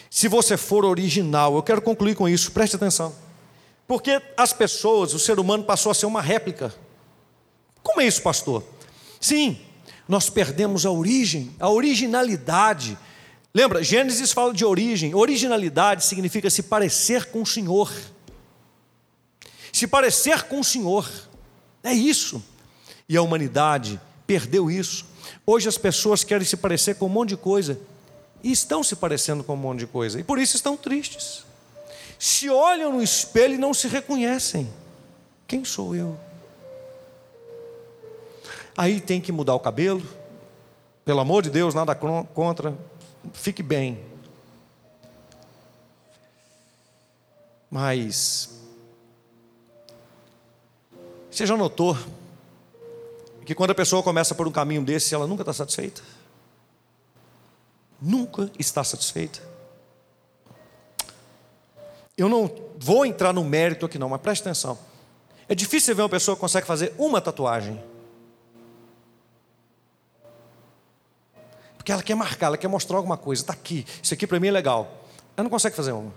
[0.10, 3.14] Se você for original, eu quero concluir com isso, preste atenção.
[3.88, 6.74] Porque as pessoas, o ser humano passou a ser uma réplica.
[7.82, 8.64] Como é isso, pastor?
[9.20, 9.60] Sim,
[10.08, 12.98] nós perdemos a origem, a originalidade.
[13.54, 15.16] Lembra, Gênesis fala de origem.
[15.16, 17.92] Originalidade significa se parecer com o Senhor.
[19.74, 21.10] Se parecer com o Senhor.
[21.84, 22.44] É isso.
[23.08, 24.00] E a humanidade
[24.30, 25.08] perdeu isso.
[25.44, 27.80] Hoje as pessoas querem se parecer com um monte de coisa
[28.44, 31.44] e estão se parecendo com um monte de coisa e por isso estão tristes.
[32.20, 34.72] Se olham no espelho e não se reconhecem.
[35.48, 36.16] Quem sou eu?
[38.78, 40.08] Aí tem que mudar o cabelo.
[41.04, 42.78] Pelo amor de Deus, nada contra.
[43.34, 44.00] Fique bem.
[47.68, 48.62] Mas
[51.32, 51.98] você já notou
[53.50, 56.04] que quando a pessoa começa por um caminho desse, ela nunca está satisfeita.
[58.00, 59.42] Nunca está satisfeita.
[62.16, 62.48] Eu não
[62.78, 64.78] vou entrar no mérito aqui não, mas preste atenção.
[65.48, 67.84] É difícil ver uma pessoa que consegue fazer uma tatuagem.
[71.76, 73.42] Porque ela quer marcar, ela quer mostrar alguma coisa.
[73.42, 75.06] Está aqui, isso aqui para mim é legal.
[75.36, 76.14] Ela não consegue fazer uma.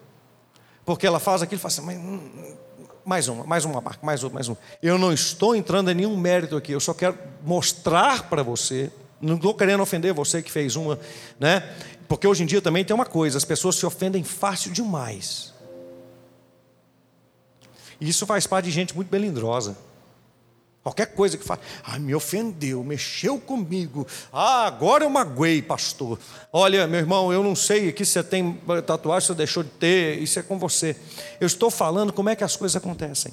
[0.84, 2.56] Porque ela faz aquilo e fala assim, mas
[3.04, 4.58] mais uma, mais uma marca, mais uma, mais uma.
[4.82, 8.90] Eu não estou entrando em nenhum mérito aqui, eu só quero mostrar para você,
[9.20, 10.98] não estou querendo ofender você que fez uma,
[11.38, 11.68] né?
[12.08, 15.52] Porque hoje em dia também tem uma coisa, as pessoas se ofendem fácil demais.
[18.00, 19.76] E isso faz parte de gente muito melindrosa.
[20.82, 24.04] Qualquer coisa que faz, ah, me ofendeu, mexeu comigo.
[24.32, 26.18] Ah, agora eu magoei, pastor.
[26.52, 30.18] Olha, meu irmão, eu não sei aqui se você tem tatuagem, você deixou de ter,
[30.18, 30.96] isso é com você.
[31.40, 33.32] Eu estou falando como é que as coisas acontecem.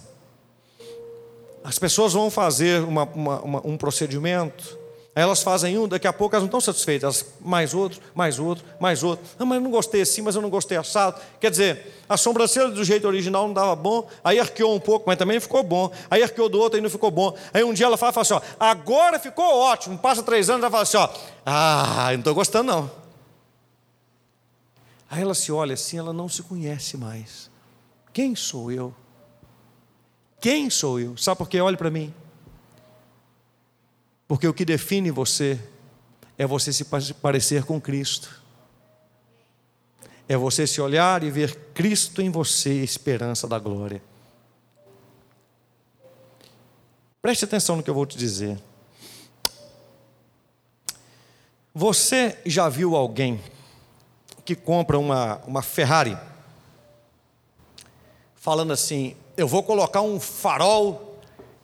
[1.64, 4.79] As pessoas vão fazer uma, uma, uma, um procedimento,
[5.16, 9.04] elas fazem um, daqui a pouco elas não estão satisfeitas, mais outro, mais outro, mais
[9.04, 9.26] outro.
[9.38, 11.20] Não, mas eu não gostei assim, mas eu não gostei assado.
[11.40, 15.18] Quer dizer, a sobrancelha do jeito original não dava bom, aí arqueou um pouco, mas
[15.18, 15.92] também ficou bom.
[16.10, 17.36] Aí arqueou do outro, aí não ficou bom.
[17.54, 19.98] Aí um dia ela fala, fala assim: ó, agora ficou ótimo.
[19.98, 21.10] Passa três anos, ela fala assim: ó,
[21.46, 22.92] ah, eu não estou gostando não.
[25.10, 27.50] Aí ela se olha assim, ela não se conhece mais.
[28.14, 28.94] Quem sou eu?
[30.40, 31.18] Quem sou eu?
[31.18, 31.60] Sabe por quê?
[31.60, 32.14] Olhe para mim.
[34.30, 35.60] Porque o que define você
[36.38, 38.40] é você se parecer com Cristo.
[40.28, 44.04] É você se olhar e ver Cristo em você, esperança da glória.
[47.20, 48.62] Preste atenção no que eu vou te dizer.
[51.74, 53.42] Você já viu alguém
[54.46, 56.16] que compra uma, uma Ferrari,
[58.36, 61.09] falando assim: eu vou colocar um farol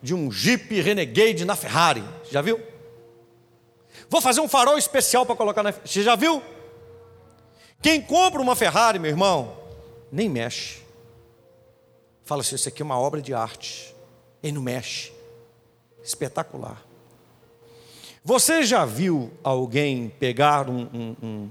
[0.05, 2.03] de um Jeep Renegade na Ferrari?
[2.29, 2.61] Já viu?
[4.07, 5.71] Vou fazer um farol especial para colocar na.
[5.71, 6.43] Você já viu?
[7.81, 9.57] Quem compra uma Ferrari, meu irmão,
[10.11, 10.77] nem mexe.
[12.23, 13.95] Fala assim: isso aqui é uma obra de arte.
[14.43, 15.11] Ele não mexe.
[16.03, 16.85] Espetacular.
[18.23, 21.49] Você já viu alguém pegar um, um,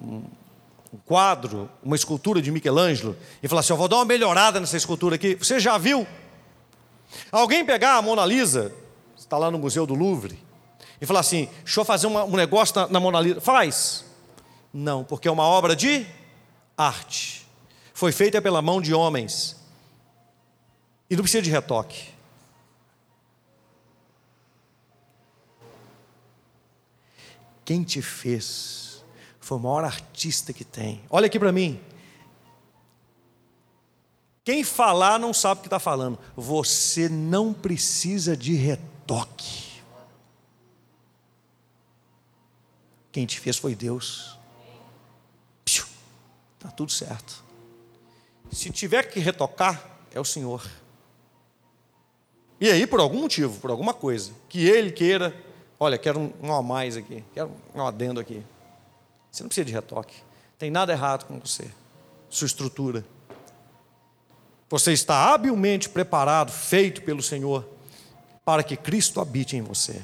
[0.00, 0.24] um,
[0.92, 4.76] um quadro, uma escultura de Michelangelo e falar assim: eu vou dar uma melhorada nessa
[4.76, 5.34] escultura aqui?
[5.34, 6.06] Você já viu?
[7.30, 8.74] Alguém pegar a Mona Lisa,
[9.16, 10.42] está lá no Museu do Louvre,
[11.00, 13.40] e falar assim: deixa eu fazer uma, um negócio na, na Mona Lisa.
[13.40, 14.04] Faz.
[14.72, 16.06] Não, porque é uma obra de
[16.76, 17.46] arte.
[17.92, 19.56] Foi feita pela mão de homens.
[21.08, 22.10] E não precisa de retoque.
[27.64, 29.04] Quem te fez
[29.38, 31.02] foi o maior artista que tem.
[31.10, 31.80] Olha aqui para mim.
[34.50, 36.18] Quem falar não sabe o que está falando.
[36.34, 39.80] Você não precisa de retoque.
[43.12, 44.36] Quem te fez foi Deus.
[45.64, 47.44] Está tudo certo.
[48.50, 50.68] Se tiver que retocar, é o Senhor.
[52.60, 55.32] E aí, por algum motivo, por alguma coisa, que Ele queira,
[55.78, 58.44] olha, quero um, a mais aqui, quero um adendo aqui.
[59.30, 60.16] Você não precisa de retoque.
[60.58, 61.70] Tem nada errado com você,
[62.28, 63.04] sua estrutura.
[64.70, 67.68] Você está habilmente preparado, feito pelo Senhor,
[68.44, 70.00] para que Cristo habite em você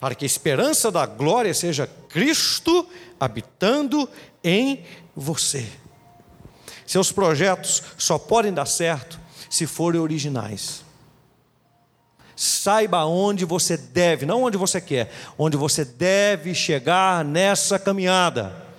[0.00, 2.88] para que a esperança da glória seja Cristo
[3.20, 4.08] habitando
[4.42, 4.82] em
[5.14, 5.68] você.
[6.86, 10.82] Seus projetos só podem dar certo se forem originais.
[12.34, 18.69] Saiba onde você deve, não onde você quer, onde você deve chegar nessa caminhada.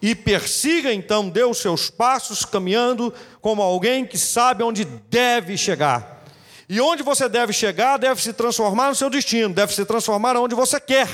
[0.00, 6.24] E persiga então, dê os seus passos caminhando como alguém que sabe onde deve chegar.
[6.68, 10.54] E onde você deve chegar deve se transformar no seu destino, deve se transformar onde
[10.54, 11.08] você quer.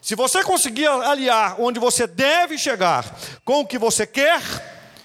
[0.00, 4.40] Se você conseguir aliar onde você deve chegar com o que você quer,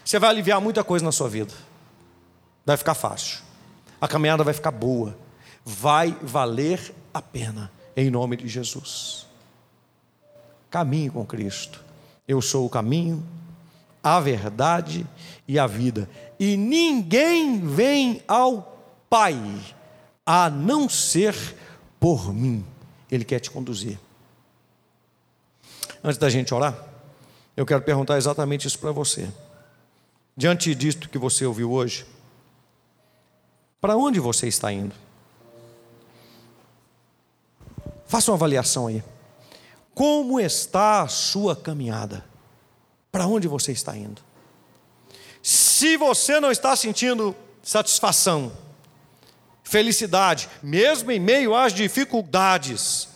[0.04, 1.54] você vai aliviar muita coisa na sua vida.
[2.66, 3.40] Vai ficar fácil.
[4.00, 5.18] A caminhada vai ficar boa.
[5.66, 9.28] Vai valer a pena, em nome de Jesus.
[10.70, 11.91] Caminhe com Cristo.
[12.32, 13.22] Eu sou o caminho,
[14.02, 15.06] a verdade
[15.46, 16.10] e a vida.
[16.40, 18.70] E ninguém vem ao
[19.10, 19.36] Pai,
[20.26, 21.36] a não ser
[22.00, 22.66] por mim.
[23.12, 24.00] Ele quer te conduzir.
[26.02, 26.74] Antes da gente orar,
[27.58, 29.30] eu quero perguntar exatamente isso para você.
[30.34, 32.06] Diante disto que você ouviu hoje,
[33.82, 34.96] para onde você está indo?
[38.08, 39.04] Faça uma avaliação aí.
[39.94, 42.26] Como está a sua caminhada?
[43.12, 44.22] Para onde você está indo?
[45.44, 48.52] Se você não está sentindo satisfação,
[49.64, 53.08] felicidade, mesmo em meio às dificuldades.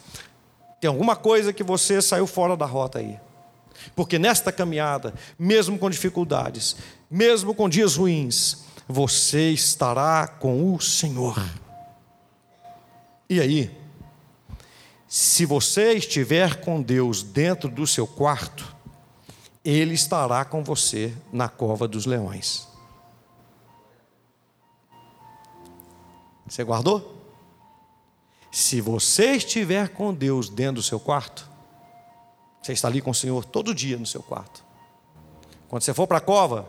[0.80, 3.20] Tem alguma coisa que você saiu fora da rota aí.
[3.96, 6.78] Porque nesta caminhada, mesmo com dificuldades,
[7.10, 11.44] mesmo com dias ruins, você estará com o Senhor.
[13.30, 13.76] E aí,
[15.18, 18.76] se você estiver com Deus dentro do seu quarto,
[19.64, 22.68] Ele estará com você na cova dos leões.
[26.46, 27.32] Você guardou?
[28.52, 31.50] Se você estiver com Deus dentro do seu quarto,
[32.62, 34.66] você está ali com o Senhor todo dia no seu quarto.
[35.70, 36.68] Quando você for para a cova,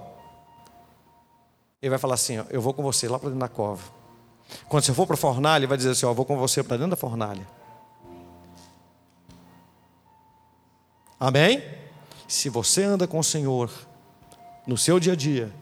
[1.82, 3.82] ele vai falar assim: ó, Eu vou com você lá para dentro da cova.
[4.68, 6.62] Quando você for para a fornalha, ele vai dizer assim: ó, Eu vou com você
[6.62, 7.55] para dentro da fornalha.
[11.18, 11.62] Amém?
[12.28, 13.70] Se você anda com o Senhor
[14.66, 15.52] no seu dia a dia,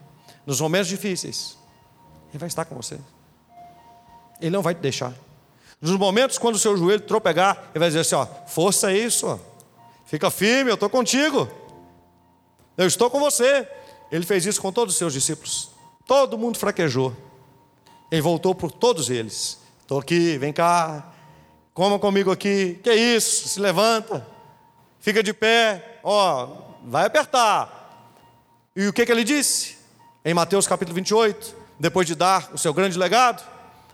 [0.45, 1.57] nos momentos difíceis,
[2.29, 2.99] Ele vai estar com você.
[4.41, 5.13] Ele não vai te deixar.
[5.81, 9.39] Nos momentos quando o seu joelho tropegar, ele vai dizer assim: ó, força isso,
[10.05, 11.49] fica firme, eu estou contigo,
[12.77, 13.67] eu estou com você.
[14.11, 15.69] Ele fez isso com todos os seus discípulos.
[16.05, 17.15] Todo mundo fraquejou.
[18.11, 19.59] Ele voltou por todos eles.
[19.81, 21.11] Estou aqui, vem cá,
[21.73, 22.79] coma comigo aqui.
[22.83, 23.47] Que isso?
[23.49, 24.25] Se levanta,
[25.05, 26.47] fica de pé, ó,
[26.83, 28.09] vai apertar.
[28.75, 29.77] E o que, que ele disse?
[30.25, 33.47] Em Mateus capítulo 28, depois de dar o seu grande legado,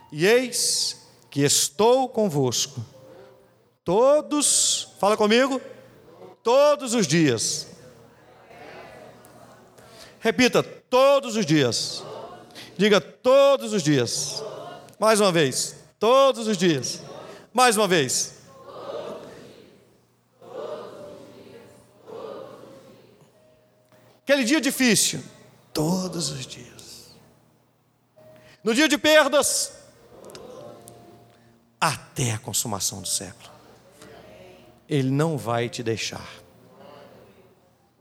[0.10, 2.82] e eis que estou convosco
[3.84, 5.60] Todos, fala comigo,
[6.42, 7.68] todos os dias.
[10.22, 12.06] Repita, todos os dias.
[12.78, 14.42] Diga todos os dias.
[14.98, 17.02] Mais uma vez, todos os dias.
[17.52, 18.41] Mais uma vez.
[24.32, 25.22] Aquele dia difícil,
[25.74, 27.14] todos os dias.
[28.64, 29.74] No dia de perdas,
[31.82, 33.52] até a consumação do século.
[34.88, 36.26] Ele não vai te deixar.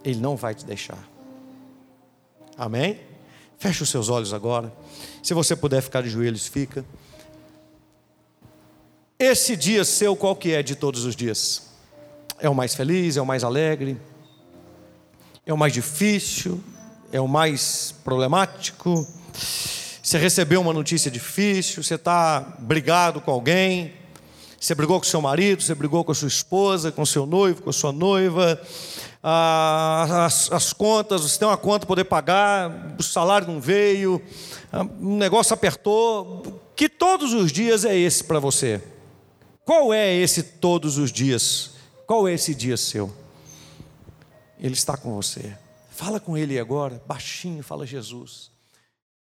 [0.04, 1.04] Ele não vai te deixar.
[2.56, 3.00] Amém?
[3.58, 4.72] Feche os seus olhos agora.
[5.24, 6.84] Se você puder ficar de joelhos, fica.
[9.18, 11.70] Esse dia seu, qual que é de todos os dias?
[12.38, 14.00] É o mais feliz, é o mais alegre,
[15.46, 16.62] é o mais difícil,
[17.12, 19.06] é o mais problemático.
[20.02, 23.92] Você recebeu uma notícia difícil, você está brigado com alguém,
[24.60, 27.70] você brigou com seu marido, você brigou com a sua esposa, com seu noivo, com
[27.70, 28.60] a sua noiva,
[29.22, 34.20] ah, as, as, contas, você tem uma conta para poder pagar, o salário não veio,
[34.72, 36.62] ah, um negócio apertou.
[36.76, 38.80] Que todos os dias é esse para você?
[39.64, 41.72] Qual é esse todos os dias?
[42.06, 43.19] Qual é esse dia seu?
[44.60, 45.56] Ele está com você.
[45.90, 48.50] Fala com ele agora, baixinho, fala Jesus.